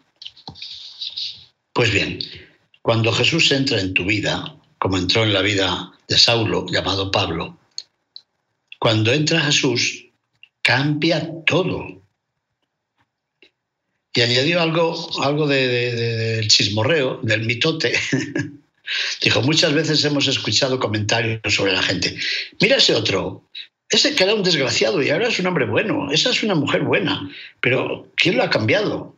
Pues 1.73 1.91
bien, 1.91 2.17
cuando 2.81 3.13
Jesús 3.13 3.51
entra 3.51 3.79
en 3.79 3.93
tu 3.93 4.03
vida, 4.03 4.57
como 4.83 4.97
entró 4.97 5.23
en 5.23 5.31
la 5.31 5.41
vida 5.41 5.93
de 6.09 6.17
Saulo, 6.17 6.65
llamado 6.69 7.09
Pablo, 7.09 7.57
cuando 8.77 9.13
entra 9.13 9.39
Jesús, 9.39 10.07
cambia 10.61 11.25
todo. 11.45 12.01
Y 14.13 14.19
añadió 14.19 14.61
algo, 14.61 15.09
algo 15.23 15.47
del 15.47 16.45
chismorreo, 16.49 17.21
del 17.23 17.45
mitote. 17.45 17.93
Dijo, 19.21 19.41
muchas 19.43 19.73
veces 19.73 20.03
hemos 20.03 20.27
escuchado 20.27 20.77
comentarios 20.81 21.39
sobre 21.47 21.71
la 21.71 21.81
gente. 21.81 22.17
Mira 22.59 22.75
ese 22.75 22.93
otro, 22.93 23.49
ese 23.89 24.13
que 24.13 24.25
era 24.25 24.35
un 24.35 24.43
desgraciado 24.43 25.01
y 25.01 25.11
ahora 25.11 25.29
es 25.29 25.39
un 25.39 25.47
hombre 25.47 25.65
bueno, 25.65 26.11
esa 26.11 26.31
es 26.31 26.43
una 26.43 26.55
mujer 26.55 26.81
buena. 26.81 27.31
Pero 27.61 28.11
¿quién 28.17 28.35
lo 28.35 28.43
ha 28.43 28.49
cambiado? 28.49 29.15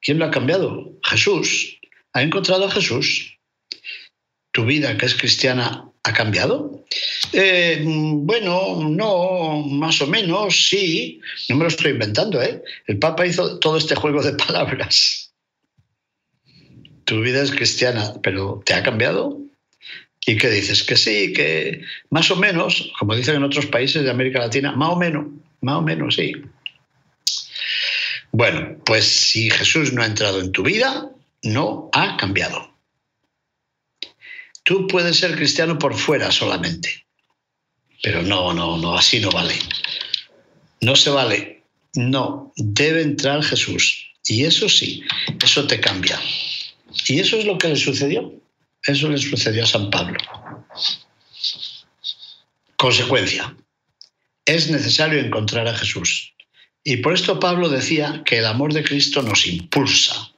¿Quién 0.00 0.18
lo 0.18 0.24
ha 0.24 0.30
cambiado? 0.30 0.90
Jesús. 1.02 1.78
¿Ha 2.14 2.22
encontrado 2.22 2.64
a 2.64 2.70
Jesús? 2.70 3.35
¿Tu 4.56 4.64
vida, 4.64 4.96
que 4.96 5.04
es 5.04 5.14
cristiana, 5.14 5.84
ha 6.02 6.12
cambiado? 6.14 6.82
Eh, 7.34 7.82
bueno, 7.84 8.88
no, 8.88 9.62
más 9.68 10.00
o 10.00 10.06
menos, 10.06 10.68
sí. 10.70 11.20
No 11.50 11.56
me 11.56 11.64
lo 11.64 11.68
estoy 11.68 11.90
inventando, 11.90 12.40
¿eh? 12.40 12.62
El 12.86 12.98
Papa 12.98 13.26
hizo 13.26 13.58
todo 13.58 13.76
este 13.76 13.94
juego 13.94 14.22
de 14.22 14.32
palabras. 14.46 15.30
Tu 17.04 17.20
vida 17.20 17.42
es 17.42 17.50
cristiana, 17.50 18.14
pero 18.22 18.62
¿te 18.64 18.72
ha 18.72 18.82
cambiado? 18.82 19.38
¿Y 20.24 20.38
qué 20.38 20.48
dices? 20.48 20.84
Que 20.84 20.96
sí, 20.96 21.34
que 21.34 21.82
más 22.08 22.30
o 22.30 22.36
menos, 22.36 22.90
como 22.98 23.14
dicen 23.14 23.34
en 23.34 23.44
otros 23.44 23.66
países 23.66 24.04
de 24.04 24.10
América 24.10 24.38
Latina, 24.38 24.72
más 24.72 24.88
o 24.88 24.96
menos, 24.96 25.26
más 25.60 25.76
o 25.76 25.82
menos, 25.82 26.14
sí. 26.14 26.32
Bueno, 28.32 28.78
pues 28.86 29.04
si 29.04 29.50
Jesús 29.50 29.92
no 29.92 30.02
ha 30.02 30.06
entrado 30.06 30.40
en 30.40 30.50
tu 30.50 30.62
vida, 30.62 31.10
no 31.42 31.90
ha 31.92 32.16
cambiado. 32.16 32.74
Tú 34.66 34.88
puedes 34.88 35.18
ser 35.18 35.36
cristiano 35.36 35.78
por 35.78 35.94
fuera 35.94 36.32
solamente, 36.32 37.06
pero 38.02 38.20
no, 38.22 38.52
no, 38.52 38.76
no, 38.76 38.96
así 38.96 39.20
no 39.20 39.30
vale. 39.30 39.56
No 40.80 40.96
se 40.96 41.10
vale. 41.10 41.62
No, 41.94 42.52
debe 42.56 43.02
entrar 43.02 43.44
Jesús. 43.44 44.10
Y 44.26 44.44
eso 44.44 44.68
sí, 44.68 45.04
eso 45.40 45.68
te 45.68 45.78
cambia. 45.78 46.20
Y 47.06 47.20
eso 47.20 47.36
es 47.36 47.44
lo 47.44 47.58
que 47.58 47.68
le 47.68 47.76
sucedió. 47.76 48.34
Eso 48.82 49.08
le 49.08 49.18
sucedió 49.18 49.62
a 49.62 49.68
San 49.68 49.88
Pablo. 49.88 50.18
Consecuencia. 52.76 53.56
Es 54.44 54.68
necesario 54.68 55.20
encontrar 55.20 55.68
a 55.68 55.76
Jesús. 55.76 56.34
Y 56.82 56.96
por 56.96 57.14
esto 57.14 57.38
Pablo 57.38 57.68
decía 57.68 58.24
que 58.26 58.38
el 58.38 58.46
amor 58.46 58.74
de 58.74 58.82
Cristo 58.82 59.22
nos 59.22 59.46
impulsa. 59.46 60.32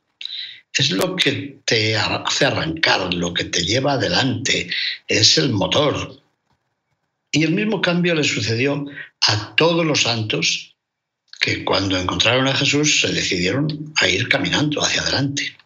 Es 0.79 0.93
lo 0.93 1.17
que 1.17 1.59
te 1.65 1.97
hace 1.97 2.47
arrancar, 2.47 3.13
lo 3.13 3.35
que 3.35 3.45
te 3.45 3.63
lleva 3.63 3.95
adelante, 3.95 4.71
es 5.09 5.37
el 5.37 5.51
motor, 5.51 6.23
y 7.33 7.43
el 7.43 7.53
mismo 7.53 7.81
cambio 7.81 8.15
le 8.15 8.25
sucedió 8.25 8.87
a 9.27 9.55
todos 9.57 9.85
los 9.85 10.03
santos 10.03 10.77
que 11.41 11.65
cuando 11.65 11.97
encontraron 11.99 12.47
a 12.47 12.55
Jesús 12.55 13.01
se 13.01 13.13
decidieron 13.13 13.93
a 14.01 14.09
ir 14.09 14.29
caminando 14.29 14.81
hacia 14.83 15.03
adelante. 15.03 15.57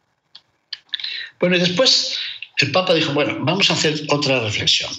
Bueno, 1.39 1.57
y 1.57 1.61
después 1.61 2.19
el 2.59 2.73
Papa 2.73 2.95
dijo, 2.95 3.13
bueno, 3.13 3.37
vamos 3.41 3.71
a 3.71 3.75
hacer 3.75 4.03
otra 4.09 4.41
reflexión. 4.41 4.93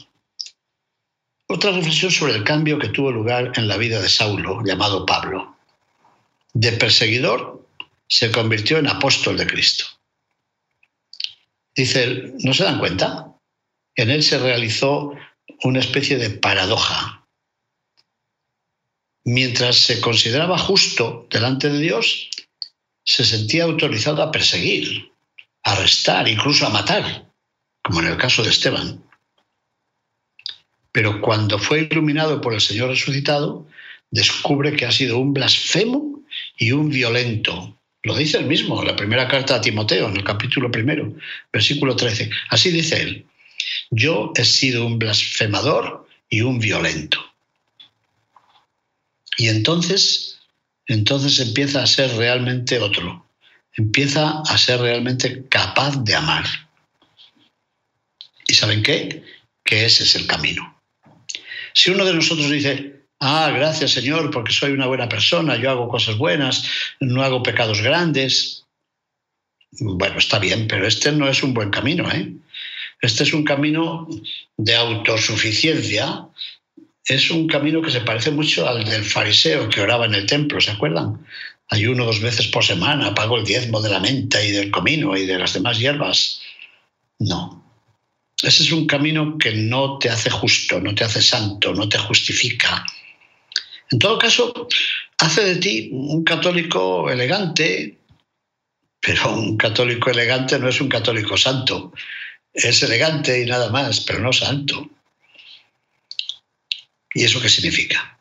Otra 1.48 1.72
reflexión 1.72 2.12
sobre 2.12 2.36
el 2.36 2.44
cambio 2.44 2.80
que 2.80 2.90
tuvo 2.90 3.12
lugar 3.12 3.52
en 3.56 3.68
la 3.68 3.78
vida 3.78 4.02
de 4.02 4.10
Saulo, 4.10 4.62
llamado 4.64 5.06
Pablo. 5.06 5.58
De 6.54 6.72
perseguidor 6.72 7.68
se 8.08 8.32
convirtió 8.32 8.78
en 8.78 8.88
apóstol 8.88 9.38
de 9.38 9.48
Cristo. 9.48 9.86
Dice 11.76 12.34
¿no 12.40 12.54
se 12.54 12.64
dan 12.64 12.80
cuenta? 12.80 13.34
En 13.96 14.10
él 14.10 14.24
se 14.24 14.38
realizó 14.38 15.14
una 15.64 15.80
especie 15.80 16.18
de 16.18 16.30
paradoja. 16.30 17.26
Mientras 19.26 19.78
se 19.78 20.02
consideraba 20.02 20.58
justo 20.58 21.28
delante 21.30 21.70
de 21.70 21.80
Dios, 21.80 22.30
se 23.06 23.24
sentía 23.24 23.64
autorizado 23.64 24.22
a 24.22 24.32
perseguir, 24.32 25.12
a 25.64 25.74
arrestar, 25.74 26.28
incluso 26.28 26.66
a 26.66 26.70
matar, 26.70 27.32
como 27.82 28.02
en 28.02 28.08
el 28.08 28.18
caso 28.18 28.44
de 28.44 28.50
Esteban. 28.50 29.04
Pero 30.92 31.22
cuando 31.22 31.58
fue 31.58 31.82
iluminado 31.82 32.42
por 32.42 32.54
el 32.54 32.62
Señor 32.62 32.90
resucitado, 32.90 33.68
descubre 34.12 34.76
que 34.76 34.86
ha 34.86 34.92
sido 34.92 35.18
un 35.18 35.34
blasfemo 35.34 36.22
y 36.58 36.72
un 36.72 36.90
violento. 36.90 37.78
Lo 38.04 38.16
dice 38.16 38.38
él 38.38 38.46
mismo 38.46 38.84
la 38.84 38.96
primera 38.96 39.28
carta 39.28 39.56
a 39.56 39.62
Timoteo, 39.62 40.10
en 40.10 40.18
el 40.18 40.24
capítulo 40.24 40.70
primero, 40.70 41.14
versículo 41.52 41.96
13. 41.96 42.30
Así 42.50 42.70
dice 42.70 43.02
él, 43.02 43.26
yo 43.92 44.34
he 44.36 44.44
sido 44.44 44.86
un 44.86 45.00
blasfemador 45.00 46.08
y 46.30 46.42
un 46.42 46.60
violento. 46.60 47.20
Y 49.38 49.48
entonces, 49.48 50.40
entonces 50.86 51.40
empieza 51.40 51.82
a 51.82 51.88
ser 51.88 52.12
realmente 52.18 52.78
otro, 52.80 53.26
empieza 53.74 54.42
a 54.42 54.58
ser 54.58 54.82
realmente 54.82 55.48
capaz 55.48 55.96
de 56.04 56.16
amar. 56.16 56.46
¿Y 58.48 58.54
saben 58.54 58.84
qué? 58.84 59.24
Que 59.64 59.86
ese 59.86 60.04
es 60.04 60.16
el 60.16 60.28
camino. 60.28 60.78
Si 61.74 61.90
uno 61.90 62.04
de 62.04 62.14
nosotros 62.14 62.52
dice, 62.52 62.93
ah, 63.24 63.52
gracias 63.52 63.92
Señor, 63.92 64.30
porque 64.32 64.54
soy 64.54 64.72
una 64.72 64.88
buena 64.88 65.10
persona, 65.10 65.56
yo 65.56 65.72
hago 65.72 65.90
cosas 65.90 66.18
buenas, 66.18 66.68
no 67.00 67.24
hago 67.24 67.42
pecados 67.42 67.82
grandes, 67.82 68.66
bueno, 69.80 70.18
está 70.18 70.40
bien, 70.40 70.68
pero 70.68 70.86
este 70.88 71.12
no 71.12 71.28
es 71.28 71.42
un 71.42 71.54
buen 71.54 71.70
camino, 71.72 72.10
¿eh? 72.12 72.32
Este 73.02 73.24
es 73.24 73.34
un 73.34 73.44
camino 73.44 74.08
de 74.56 74.76
autosuficiencia, 74.76 76.28
es 77.06 77.32
un 77.32 77.48
camino 77.48 77.82
que 77.82 77.92
se 77.92 78.02
parece 78.02 78.32
mucho 78.32 78.68
al 78.68 78.86
del 78.86 79.04
fariseo 79.04 79.68
que 79.68 79.82
oraba 79.82 80.06
en 80.06 80.16
el 80.16 80.26
templo, 80.26 80.62
¿se 80.62 80.72
acuerdan? 80.72 81.26
Ayuno 81.70 82.06
dos 82.06 82.22
veces 82.22 82.48
por 82.48 82.64
semana, 82.64 83.14
pago 83.14 83.38
el 83.38 83.46
diezmo 83.46 83.82
de 83.82 83.90
la 83.90 84.00
menta 84.00 84.44
y 84.44 84.52
del 84.52 84.72
comino 84.72 85.18
y 85.18 85.26
de 85.26 85.40
las 85.40 85.54
demás 85.54 85.80
hierbas. 85.80 86.42
No, 87.20 87.64
ese 88.42 88.64
es 88.64 88.72
un 88.72 88.86
camino 88.86 89.38
que 89.38 89.54
no 89.54 89.98
te 89.98 90.10
hace 90.10 90.30
justo, 90.30 90.80
no 90.80 90.94
te 90.94 91.04
hace 91.04 91.22
santo, 91.22 91.74
no 91.74 91.90
te 91.90 91.98
justifica. 91.98 92.86
En 93.92 94.00
todo 94.00 94.18
caso, 94.18 94.68
hace 95.18 95.44
de 95.44 95.56
ti 95.58 95.90
un 95.92 96.24
católico 96.24 97.10
elegante, 97.10 98.00
pero 99.00 99.34
un 99.34 99.58
católico 99.58 100.10
elegante 100.10 100.58
no 100.60 100.70
es 100.70 100.80
un 100.82 100.90
católico 100.90 101.38
santo. 101.38 101.94
Es 102.54 102.84
elegante 102.84 103.42
y 103.42 103.46
nada 103.46 103.70
más, 103.70 104.02
pero 104.02 104.20
no 104.20 104.32
santo. 104.32 104.90
¿Y 107.14 107.24
eso 107.24 107.42
qué 107.42 107.50
significa? 107.50 108.18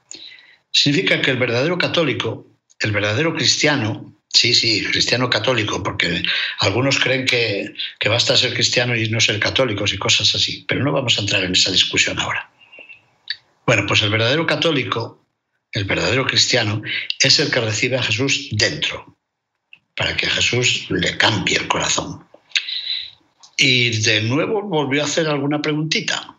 Significa 0.71 1.21
que 1.21 1.31
el 1.31 1.39
verdadero 1.39 1.79
católico, 1.79 2.47
el 2.81 2.93
verdadero 2.93 3.35
cristiano, 3.35 4.13
Sí, 4.33 4.55
sí, 4.55 4.83
cristiano 4.83 5.29
católico, 5.29 5.83
porque 5.83 6.23
algunos 6.61 6.99
creen 6.99 7.27
que, 7.27 7.75
que, 7.99 8.09
basta 8.09 8.37
ser 8.37 8.55
cristiano 8.55 8.97
y 8.97 9.09
no 9.11 9.21
ser 9.21 9.39
católicos 9.39 9.93
y 9.93 9.99
cosas 9.99 10.35
así, 10.35 10.65
pero 10.67 10.83
no 10.83 10.91
vamos 10.91 11.19
a 11.19 11.21
entrar 11.21 11.45
en 11.45 11.53
esa 11.53 11.71
discusión 11.71 12.19
ahora. 12.19 12.51
Bueno, 13.67 13.85
pues 13.87 14.03
el 14.03 14.11
verdadero 14.11 14.47
católico, 14.47 15.22
el 15.73 15.85
verdadero 15.85 16.27
cristiano, 16.27 16.83
es 17.19 17.39
el 17.39 17.51
que 17.51 17.61
recibe 17.61 17.97
a 17.97 18.03
Jesús 18.03 18.49
dentro, 18.53 19.17
para 19.97 20.17
que 20.17 20.27
Jesús 20.27 20.87
le 20.91 21.17
cambie 21.17 21.57
el 21.57 21.69
corazón. 21.69 22.25
Y 23.57 24.01
de 24.01 24.23
nuevo 24.23 24.63
volvió 24.63 25.03
a 25.03 25.07
hacer 25.07 25.29
alguna 25.29 25.63
preguntita. 25.63 26.37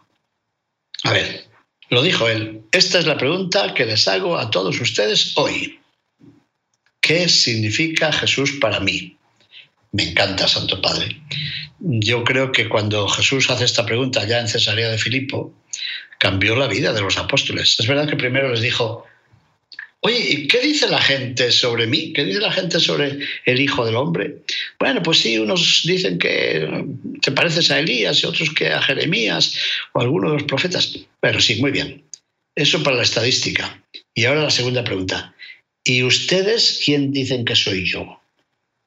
A 1.04 1.12
ver, 1.12 1.48
lo 1.90 2.02
dijo 2.02 2.28
él, 2.28 2.64
esta 2.72 3.00
es 3.00 3.06
la 3.06 3.18
pregunta 3.18 3.74
que 3.74 3.86
les 3.86 4.08
hago 4.08 4.38
a 4.38 4.50
todos 4.50 4.80
ustedes 4.80 5.34
hoy. 5.36 5.80
¿Qué 7.02 7.28
significa 7.28 8.12
Jesús 8.12 8.54
para 8.62 8.80
mí? 8.80 9.18
Me 9.92 10.10
encanta, 10.10 10.48
Santo 10.48 10.82
Padre. 10.82 11.22
Yo 11.80 12.24
creo 12.24 12.52
que 12.52 12.70
cuando 12.70 13.08
Jesús 13.08 13.50
hace 13.50 13.66
esta 13.66 13.86
pregunta 13.86 14.26
ya 14.26 14.40
en 14.40 14.48
Cesarea 14.48 14.90
de 14.90 14.98
Filipo, 14.98 15.54
cambió 16.18 16.56
la 16.56 16.68
vida 16.68 16.94
de 16.94 17.02
los 17.02 17.18
apóstoles. 17.18 17.76
Es 17.78 17.88
verdad 17.88 18.08
que 18.08 18.16
primero 18.16 18.50
les 18.50 18.62
dijo, 18.62 19.06
oye, 20.04 20.48
qué 20.48 20.60
dice 20.60 20.88
la 20.88 21.02
gente 21.02 21.52
sobre 21.52 21.88
mí? 21.88 22.14
¿Qué 22.14 22.26
dice 22.26 22.40
la 22.40 22.52
gente 22.52 22.80
sobre 22.80 23.20
el 23.46 23.60
Hijo 23.60 23.86
del 23.86 23.96
Hombre? 23.96 24.38
Bueno, 24.80 25.02
pues 25.02 25.20
sí, 25.20 25.38
unos 25.38 25.82
dicen 25.86 26.20
que 26.20 26.86
te 27.22 27.32
pareces 27.32 27.72
a 27.72 27.80
Elías 27.80 28.22
y 28.22 28.28
otros 28.28 28.50
que 28.52 28.70
a 28.70 28.82
Jeremías 28.82 29.56
o 29.94 30.00
a 30.00 30.04
alguno 30.04 30.30
de 30.30 30.36
los 30.36 30.44
profetas. 30.44 30.94
Pero 31.20 31.40
sí, 31.40 31.60
muy 31.62 31.72
bien. 31.72 32.04
Eso 32.56 32.84
para 32.84 32.98
la 32.98 33.04
estadística. 33.04 33.82
Y 34.14 34.26
ahora 34.26 34.44
la 34.44 34.52
segunda 34.52 34.84
pregunta. 34.84 35.34
¿Y 35.84 36.04
ustedes 36.04 36.82
quién 36.84 37.12
dicen 37.12 37.46
que 37.46 37.56
soy 37.56 37.86
yo? 37.86 38.22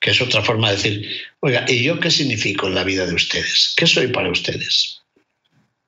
Que 0.00 0.11
es 0.11 0.20
otra 0.20 0.42
forma 0.42 0.70
de 0.70 0.76
decir, 0.76 1.11
oiga, 1.40 1.64
¿y 1.68 1.83
yo 1.83 1.98
qué 1.98 2.11
significo 2.11 2.68
en 2.68 2.74
la 2.74 2.85
vida 2.85 3.07
de 3.07 3.14
ustedes? 3.14 3.74
¿Qué 3.76 3.87
soy 3.87 4.09
para 4.09 4.31
ustedes? 4.31 5.02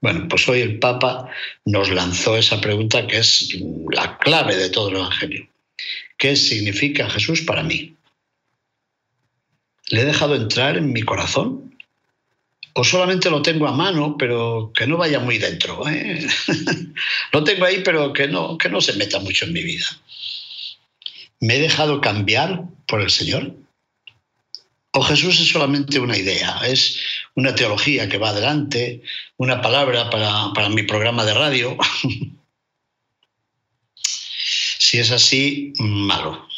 Bueno, 0.01 0.29
pues 0.29 0.49
hoy 0.49 0.61
el 0.61 0.79
Papa 0.79 1.29
nos 1.65 1.91
lanzó 1.91 2.37
esa 2.37 2.61
pregunta 2.61 3.07
que 3.07 3.19
es 3.19 3.57
la 3.91 4.17
clave 4.19 4.57
de 4.57 4.71
todo 4.71 4.91
el 4.91 4.97
Evangelio. 4.97 5.49
¿Qué 6.17 6.37
significa 6.37 7.11
Jesús 7.11 7.43
para 7.43 7.63
mí? 7.63 7.97
¿Le 9.89 10.03
he 10.03 10.05
dejado 10.05 10.37
entrar 10.37 10.77
en 10.77 10.93
mi 10.93 11.03
corazón? 11.03 11.75
¿O 12.75 12.85
solamente 12.85 13.31
lo 13.31 13.43
tengo 13.43 13.67
a 13.67 13.73
mano, 13.73 14.17
pero 14.17 14.73
que 14.73 14.87
no 14.87 14.97
vaya 14.97 15.19
muy 15.19 15.39
dentro? 15.39 15.89
¿eh? 15.89 16.25
lo 17.33 17.43
tengo 17.43 17.65
ahí, 17.65 17.83
pero 17.85 18.13
que 18.13 18.29
no, 18.29 18.57
que 18.57 18.69
no 18.69 18.81
se 18.81 18.93
meta 18.93 19.19
mucho 19.19 19.47
en 19.47 19.53
mi 19.53 19.65
vida. 19.65 19.87
¿Me 21.41 21.57
he 21.57 21.61
dejado 21.61 22.01
cambiar 22.01 22.63
por 22.87 23.01
el 23.01 23.11
Señor? 23.11 23.53
¿O 24.93 25.03
Jesús 25.03 25.39
es 25.41 25.49
solamente 25.49 25.99
una 25.99 26.17
idea? 26.17 26.61
¿Es 26.67 26.99
una 27.35 27.55
teología 27.55 28.09
que 28.09 28.19
va 28.19 28.31
adelante? 28.31 29.03
¿Una 29.37 29.61
palabra 29.61 30.09
para, 30.11 30.69
mi 30.71 30.83
programa 30.83 31.25
de 31.25 31.35
radio? 31.35 31.77
si 33.95 34.99
es 34.99 35.11
así, 35.11 35.73
malo. 35.79 36.49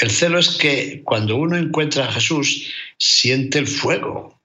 El 0.00 0.10
celo 0.10 0.38
es 0.38 0.48
que 0.56 1.02
cuando 1.04 1.36
uno 1.36 1.58
encuentra 1.58 2.06
a 2.08 2.12
Jesús, 2.12 2.72
siente 2.96 3.58
el 3.58 3.66
fuego. 3.66 4.40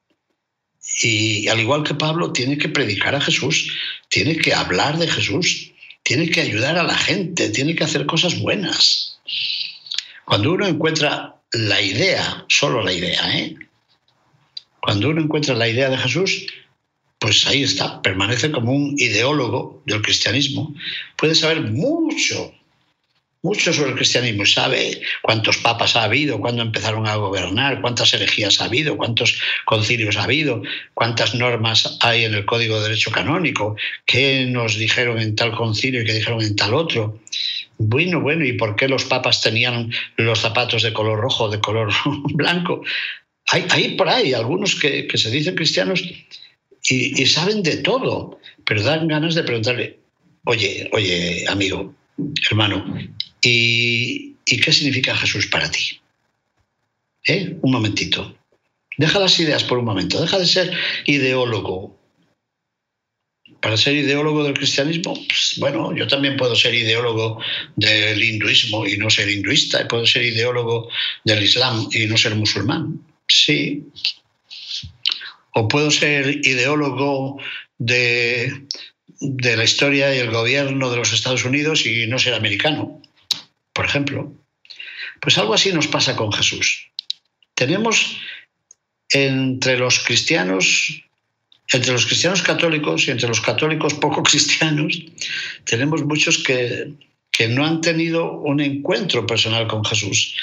Y 1.02 1.48
al 1.48 1.62
igual 1.62 1.84
que 1.84 1.94
Pablo, 1.94 2.34
tiene 2.34 2.58
que 2.58 2.70
predicar 2.70 3.16
a 3.16 3.22
Jesús, 3.22 3.72
tiene 4.10 4.38
que 4.38 4.54
hablar 4.54 4.98
de 4.98 5.08
Jesús, 5.08 5.72
tiene 6.04 6.30
que 6.30 6.42
ayudar 6.42 6.78
a 6.78 6.84
la 6.84 6.98
gente, 6.98 7.50
tiene 7.50 7.74
que 7.74 7.86
hacer 7.86 8.06
cosas 8.06 8.40
buenas. 8.40 9.18
Cuando 10.26 10.52
uno 10.54 10.68
encuentra 10.68 11.35
la 11.58 11.82
idea, 11.82 12.46
solo 12.48 12.84
la 12.84 12.94
idea, 12.94 13.38
¿eh? 13.38 13.56
cuando 14.80 15.10
uno 15.10 15.22
encuentra 15.22 15.56
la 15.56 15.68
idea 15.68 15.90
de 15.90 15.98
Jesús, 15.98 16.48
pues 17.20 17.48
ahí 17.48 17.64
está, 17.64 18.02
permanece 18.02 18.52
como 18.52 18.72
un 18.72 18.96
ideólogo 18.98 19.82
del 19.86 20.02
cristianismo, 20.02 20.76
puede 21.18 21.34
saber 21.34 21.62
mucho 21.62 22.54
mucho 23.46 23.72
sobre 23.72 23.92
el 23.92 23.96
cristianismo, 23.96 24.44
sabe 24.44 25.02
cuántos 25.22 25.58
papas 25.60 25.96
ha 25.96 26.04
habido, 26.04 26.40
cuándo 26.40 26.64
empezaron 26.64 27.06
a 27.06 27.16
gobernar, 27.16 27.80
cuántas 27.80 28.12
herejías 28.16 28.60
ha 28.60 28.66
habido, 28.66 28.98
cuántos 28.98 29.40
concilios 29.66 30.18
ha 30.18 30.24
habido, 30.24 30.64
cuántas 30.96 31.36
normas 31.36 32.00
hay 32.02 32.24
en 32.24 32.34
el 32.34 32.46
Código 32.46 32.78
de 32.78 32.90
Derecho 32.90 33.12
Canónico, 33.12 33.76
qué 34.08 34.48
nos 34.48 34.78
dijeron 34.78 35.20
en 35.20 35.36
tal 35.36 35.52
concilio 35.52 36.02
y 36.02 36.06
qué 36.06 36.14
dijeron 36.14 36.42
en 36.42 36.56
tal 36.56 36.74
otro. 36.74 37.20
Bueno, 37.78 38.22
bueno, 38.22 38.46
¿y 38.46 38.54
por 38.54 38.76
qué 38.76 38.88
los 38.88 39.06
papas 39.06 39.42
tenían 39.42 39.92
los 40.18 40.40
zapatos 40.40 40.84
de 40.84 40.94
color 40.94 41.20
rojo, 41.20 41.50
de 41.50 41.60
color 41.60 41.92
blanco? 42.34 42.82
Hay, 43.52 43.96
por 43.96 44.10
ahí 44.10 44.34
algunos 44.34 44.76
que, 44.76 45.08
se 45.14 45.30
dicen 45.30 45.56
cristianos 45.56 46.02
y, 46.02 47.22
y 47.22 47.26
saben 47.28 47.62
de 47.62 47.78
todo, 47.78 48.40
pero 48.66 48.82
dan 48.82 49.08
ganas 49.08 49.36
de 49.36 49.44
preguntarle, 49.44 50.00
oye, 50.46 50.90
oye, 50.92 51.46
amigo, 51.48 51.94
hermano, 52.50 52.84
¿Y, 53.46 54.36
qué 54.46 54.74
significa 54.74 55.16
Jesús 55.16 55.48
para 55.48 55.70
ti? 55.70 56.00
¿Eh? 57.28 57.56
Un 57.62 57.72
momentito. 57.72 58.36
Deja 58.98 59.20
las 59.20 59.40
ideas 59.40 59.64
por 59.64 59.78
un 59.78 59.86
momento, 59.86 60.22
deja 60.22 60.40
de 60.40 60.48
ser 60.48 60.72
ideólogo. 61.06 61.96
Para 63.66 63.78
ser 63.78 63.96
ideólogo 63.96 64.44
del 64.44 64.54
cristianismo, 64.54 65.16
pues, 65.16 65.56
bueno, 65.58 65.96
yo 65.96 66.06
también 66.06 66.38
puedo 66.38 66.56
ser 66.56 66.76
ideólogo 66.76 67.42
del 67.76 68.22
hinduismo 68.22 68.86
y 68.86 68.96
no 68.98 69.10
ser 69.10 69.28
hinduista, 69.28 69.82
y 69.82 69.86
puedo 69.86 70.06
ser 70.06 70.22
ideólogo 70.22 70.88
del 71.24 71.42
islam 71.42 71.90
y 71.92 72.06
no 72.06 72.16
ser 72.16 72.36
musulmán. 72.36 73.02
Sí. 73.28 73.84
O 75.56 75.68
puedo 75.68 75.90
ser 75.90 76.46
ideólogo 76.46 77.42
de, 77.80 78.54
de 79.20 79.58
la 79.58 79.64
historia 79.64 80.16
y 80.16 80.20
el 80.20 80.30
gobierno 80.30 80.92
de 80.92 80.98
los 80.98 81.12
Estados 81.12 81.44
Unidos 81.44 81.88
y 81.88 82.06
no 82.06 82.20
ser 82.20 82.36
americano 82.36 83.02
por 83.76 83.86
ejemplo. 83.86 84.34
Pues 85.20 85.38
algo 85.38 85.54
así 85.54 85.72
nos 85.74 85.88
pasa 85.88 86.16
con 86.16 86.32
Jesús. 86.32 86.92
Tenemos 87.54 88.18
entre 89.10 89.78
los 89.78 90.00
cristianos, 90.00 91.04
entre 91.72 91.92
los 91.92 92.06
cristianos 92.06 92.42
católicos 92.42 93.08
y 93.08 93.12
entre 93.12 93.28
los 93.28 93.42
católicos 93.42 93.94
poco 93.96 94.24
cristianos, 94.30 95.00
tenemos 95.64 96.04
muchos 96.06 96.40
que, 96.40 96.94
que 97.32 97.48
no 97.48 97.66
han 97.66 97.82
tenido 97.82 98.32
un 98.32 98.62
encuentro 98.62 99.26
personal 99.26 99.68
con 99.68 99.84
Jesús, 99.84 100.36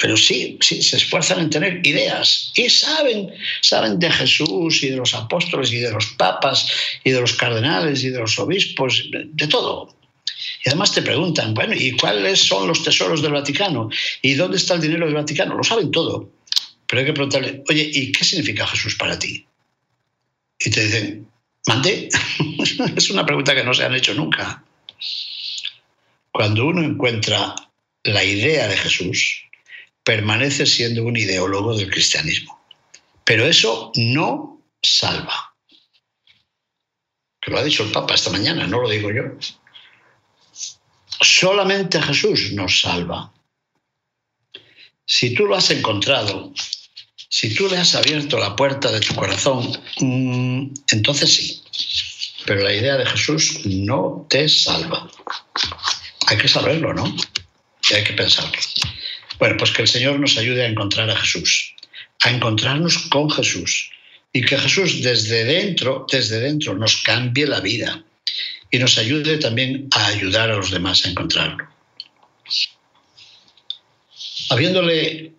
pero 0.00 0.16
sí, 0.16 0.58
sí, 0.60 0.82
se 0.82 0.96
esfuerzan 0.96 1.40
en 1.40 1.50
tener 1.50 1.86
ideas 1.86 2.52
y 2.56 2.68
saben, 2.68 3.30
saben 3.60 3.98
de 3.98 4.10
Jesús 4.10 4.82
y 4.82 4.88
de 4.88 4.96
los 4.96 5.14
apóstoles 5.14 5.72
y 5.72 5.78
de 5.78 5.92
los 5.92 6.06
papas 6.14 6.68
y 7.04 7.10
de 7.10 7.20
los 7.20 7.34
cardenales 7.34 8.02
y 8.02 8.10
de 8.10 8.18
los 8.18 8.38
obispos, 8.38 9.08
de 9.12 9.46
todo. 9.46 9.94
Y 10.64 10.68
además 10.68 10.92
te 10.92 11.02
preguntan, 11.02 11.54
bueno, 11.54 11.74
¿y 11.76 11.92
cuáles 11.92 12.40
son 12.40 12.66
los 12.66 12.82
tesoros 12.82 13.22
del 13.22 13.32
Vaticano? 13.32 13.90
¿Y 14.20 14.34
dónde 14.34 14.56
está 14.56 14.74
el 14.74 14.80
dinero 14.80 15.06
del 15.06 15.14
Vaticano? 15.14 15.56
Lo 15.56 15.62
saben 15.62 15.90
todo. 15.90 16.30
Pero 16.86 17.00
hay 17.00 17.06
que 17.06 17.12
preguntarle, 17.12 17.62
oye, 17.68 17.90
¿y 17.92 18.12
qué 18.12 18.24
significa 18.24 18.66
Jesús 18.66 18.96
para 18.96 19.18
ti? 19.18 19.46
Y 20.64 20.70
te 20.70 20.84
dicen, 20.84 21.30
¿mandé? 21.66 22.08
es 22.96 23.10
una 23.10 23.26
pregunta 23.26 23.54
que 23.54 23.64
no 23.64 23.74
se 23.74 23.84
han 23.84 23.94
hecho 23.94 24.14
nunca. 24.14 24.64
Cuando 26.30 26.66
uno 26.66 26.82
encuentra 26.82 27.54
la 28.04 28.24
idea 28.24 28.68
de 28.68 28.76
Jesús, 28.76 29.44
permanece 30.04 30.66
siendo 30.66 31.04
un 31.04 31.16
ideólogo 31.16 31.76
del 31.76 31.90
cristianismo. 31.90 32.60
Pero 33.24 33.46
eso 33.46 33.92
no 33.96 34.60
salva. 34.82 35.54
Que 37.40 37.50
lo 37.50 37.58
ha 37.58 37.64
dicho 37.64 37.84
el 37.84 37.90
Papa 37.90 38.14
esta 38.14 38.30
mañana, 38.30 38.66
no 38.66 38.80
lo 38.80 38.88
digo 38.88 39.10
yo. 39.12 39.22
Solamente 41.20 42.00
Jesús 42.00 42.52
nos 42.52 42.80
salva. 42.80 43.32
Si 45.04 45.34
tú 45.34 45.46
lo 45.46 45.56
has 45.56 45.70
encontrado, 45.70 46.52
si 47.32 47.54
tú 47.54 47.66
le 47.66 47.78
has 47.78 47.94
abierto 47.94 48.38
la 48.38 48.54
puerta 48.54 48.92
de 48.92 49.00
tu 49.00 49.14
corazón, 49.14 49.66
mm, 50.00 50.66
entonces 50.92 51.34
sí. 51.34 51.62
Pero 52.44 52.60
la 52.62 52.74
idea 52.74 52.98
de 52.98 53.06
Jesús 53.06 53.64
no 53.64 54.26
te 54.28 54.50
salva. 54.50 55.10
Hay 56.26 56.36
que 56.36 56.46
saberlo, 56.46 56.92
¿no? 56.92 57.06
Y 57.88 57.94
hay 57.94 58.04
que 58.04 58.12
pensarlo. 58.12 58.52
Bueno, 59.38 59.56
pues 59.56 59.70
que 59.70 59.80
el 59.80 59.88
Señor 59.88 60.20
nos 60.20 60.36
ayude 60.36 60.62
a 60.62 60.68
encontrar 60.68 61.08
a 61.08 61.16
Jesús, 61.16 61.74
a 62.22 62.28
encontrarnos 62.28 62.98
con 63.08 63.30
Jesús 63.30 63.90
y 64.30 64.42
que 64.42 64.58
Jesús 64.58 65.02
desde 65.02 65.44
dentro, 65.44 66.04
desde 66.12 66.38
dentro 66.38 66.74
nos 66.74 66.98
cambie 66.98 67.46
la 67.46 67.60
vida 67.60 68.04
y 68.70 68.78
nos 68.78 68.98
ayude 68.98 69.38
también 69.38 69.88
a 69.92 70.08
ayudar 70.08 70.50
a 70.50 70.56
los 70.56 70.70
demás 70.70 71.06
a 71.06 71.08
encontrarlo. 71.08 71.66
Habiéndole 74.50 75.32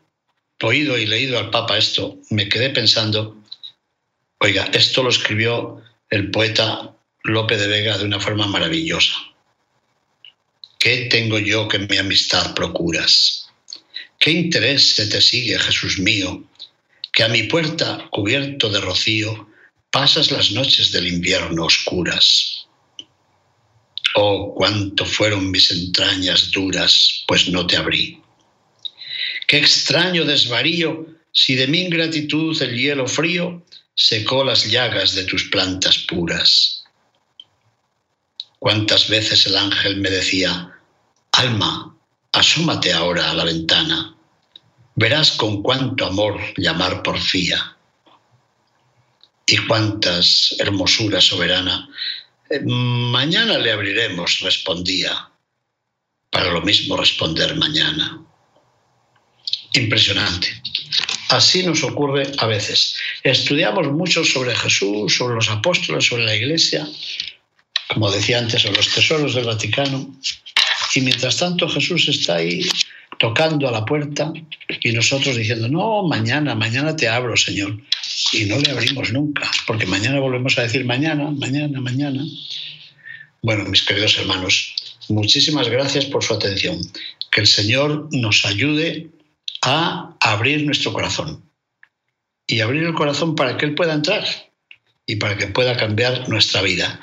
oído 0.64 0.98
y 0.98 1.06
leído 1.06 1.38
al 1.38 1.50
Papa 1.50 1.78
esto, 1.78 2.18
me 2.30 2.50
quedé 2.50 2.70
pensando, 2.70 3.38
oiga, 4.40 4.66
esto 4.74 5.04
lo 5.04 5.10
escribió 5.10 5.82
el 6.10 6.32
poeta 6.32 6.96
Lope 7.24 7.58
de 7.58 7.68
Vega 7.68 7.98
de 7.98 8.06
una 8.06 8.20
forma 8.20 8.48
maravillosa. 8.48 9.16
¿Qué 10.80 11.08
tengo 11.10 11.40
yo 11.40 11.68
que 11.68 11.80
mi 11.80 11.98
amistad 11.98 12.54
procuras? 12.54 13.48
¿Qué 14.20 14.32
interés 14.32 14.92
se 14.96 15.08
te 15.08 15.22
sigue, 15.22 15.60
Jesús 15.60 16.00
mío, 16.00 16.44
que 17.12 17.24
a 17.24 17.30
mi 17.30 17.44
puerta, 17.44 18.08
cubierto 18.10 18.70
de 18.70 18.82
rocío, 18.82 19.50
pasas 19.92 20.32
las 20.32 20.52
noches 20.52 20.92
del 20.92 21.08
invierno 21.08 21.66
oscuras? 21.66 22.68
Oh, 24.16 24.54
cuánto 24.56 25.06
fueron 25.06 25.52
mis 25.52 25.72
entrañas 25.72 26.52
duras, 26.52 27.24
pues 27.28 27.50
no 27.50 27.66
te 27.66 27.78
abrí. 27.78 28.23
Qué 29.54 29.60
extraño 29.60 30.26
desvarío 30.26 31.06
si 31.32 31.54
de 31.54 31.68
mi 31.68 31.82
ingratitud 31.82 32.60
el 32.60 32.76
hielo 32.76 33.06
frío 33.06 33.64
secó 33.94 34.44
las 34.44 34.66
llagas 34.66 35.14
de 35.14 35.26
tus 35.26 35.44
plantas 35.44 36.00
puras. 36.00 36.84
Cuántas 38.58 39.08
veces 39.10 39.46
el 39.46 39.56
ángel 39.56 39.98
me 39.98 40.10
decía, 40.10 40.74
Alma, 41.34 41.96
asómate 42.32 42.94
ahora 42.94 43.30
a 43.30 43.36
la 43.36 43.44
ventana, 43.44 44.16
verás 44.96 45.34
con 45.34 45.62
cuánto 45.62 46.08
amor 46.08 46.42
llamar 46.58 47.04
porfía 47.04 47.78
y 49.46 49.58
cuántas 49.68 50.56
hermosura 50.58 51.22
soberana. 51.22 51.88
Eh, 52.50 52.60
mañana 52.64 53.60
le 53.60 53.72
abriremos, 53.72 54.40
respondía, 54.40 55.30
para 56.32 56.50
lo 56.50 56.62
mismo 56.64 56.98
responder 56.98 57.56
mañana. 57.56 58.20
Impresionante. 59.74 60.48
Así 61.30 61.64
nos 61.64 61.84
ocurre 61.84 62.32
a 62.38 62.46
veces. 62.46 62.96
Estudiamos 63.24 63.92
mucho 63.92 64.24
sobre 64.24 64.56
Jesús, 64.56 65.16
sobre 65.16 65.36
los 65.36 65.50
apóstoles, 65.50 66.06
sobre 66.06 66.26
la 66.26 66.36
iglesia, 66.36 66.88
como 67.88 68.12
decía 68.12 68.40
antes, 68.40 68.62
sobre 68.62 68.78
los 68.78 68.94
tesoros 68.94 69.34
del 69.34 69.46
Vaticano, 69.46 70.16
y 70.96 71.02
mientras 71.02 71.38
tanto 71.38 71.68
Jesús 71.68 72.08
está 72.08 72.36
ahí 72.36 72.68
tocando 73.18 73.68
a 73.68 73.72
la 73.72 73.86
puerta 73.86 74.32
y 74.82 74.92
nosotros 74.92 75.38
diciendo, 75.38 75.68
no, 75.68 76.04
mañana, 76.04 76.56
mañana 76.56 76.96
te 76.96 77.08
abro, 77.08 77.36
Señor. 77.36 77.80
Y 78.32 78.46
no 78.46 78.60
le 78.60 78.72
abrimos 78.72 79.12
nunca, 79.12 79.50
porque 79.66 79.86
mañana 79.86 80.20
volvemos 80.20 80.58
a 80.58 80.64
decir 80.64 80.86
mañana, 80.86 81.32
mañana, 81.32 81.80
mañana. 81.82 82.24
Bueno, 83.42 83.66
mis 83.66 83.84
queridos 83.84 84.18
hermanos, 84.20 84.76
muchísimas 85.10 85.68
gracias 85.70 86.06
por 86.06 86.24
su 86.24 86.34
atención. 86.34 86.80
Que 87.32 87.42
el 87.42 87.48
Señor 87.48 88.10
nos 88.12 88.46
ayude 88.46 89.10
a 89.64 90.16
abrir 90.20 90.66
nuestro 90.66 90.94
corazón 90.94 91.44
y 92.46 92.60
abrir 92.62 92.84
el 92.84 92.94
corazón 92.94 93.36
para 93.36 93.58
que 93.58 93.66
Él 93.66 93.76
pueda 93.76 93.94
entrar 93.94 94.26
y 95.06 95.16
para 95.16 95.38
que 95.38 95.48
pueda 95.48 95.78
cambiar 95.78 96.28
nuestra 96.30 96.62
vida, 96.62 97.00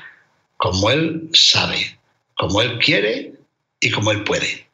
como 0.57 0.91
Él 0.91 1.31
sabe, 1.33 1.99
como 2.37 2.61
Él 2.61 2.79
quiere 2.79 3.35
y 3.81 3.91
como 3.91 4.11
Él 4.13 4.25
puede. 4.25 4.69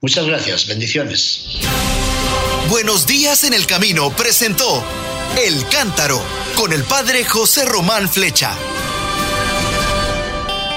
Muchas 0.00 0.26
gracias, 0.26 0.66
bendiciones. 0.66 1.60
Buenos 2.68 3.06
días 3.06 3.44
en 3.44 3.54
el 3.54 3.66
camino 3.66 4.10
presentó 4.10 4.84
El 5.38 5.64
Cántaro 5.68 6.20
con 6.56 6.72
el 6.72 6.82
Padre 6.82 7.24
José 7.24 7.64
Román 7.64 8.08
Flecha. 8.08 8.56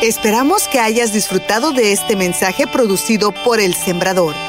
Esperamos 0.02 0.68
que 0.68 0.80
hayas 0.80 1.12
disfrutado 1.12 1.72
de 1.72 1.92
este 1.92 2.16
mensaje 2.16 2.68
producido 2.68 3.32
por 3.32 3.60
El 3.60 3.74
Sembrador. 3.74 4.49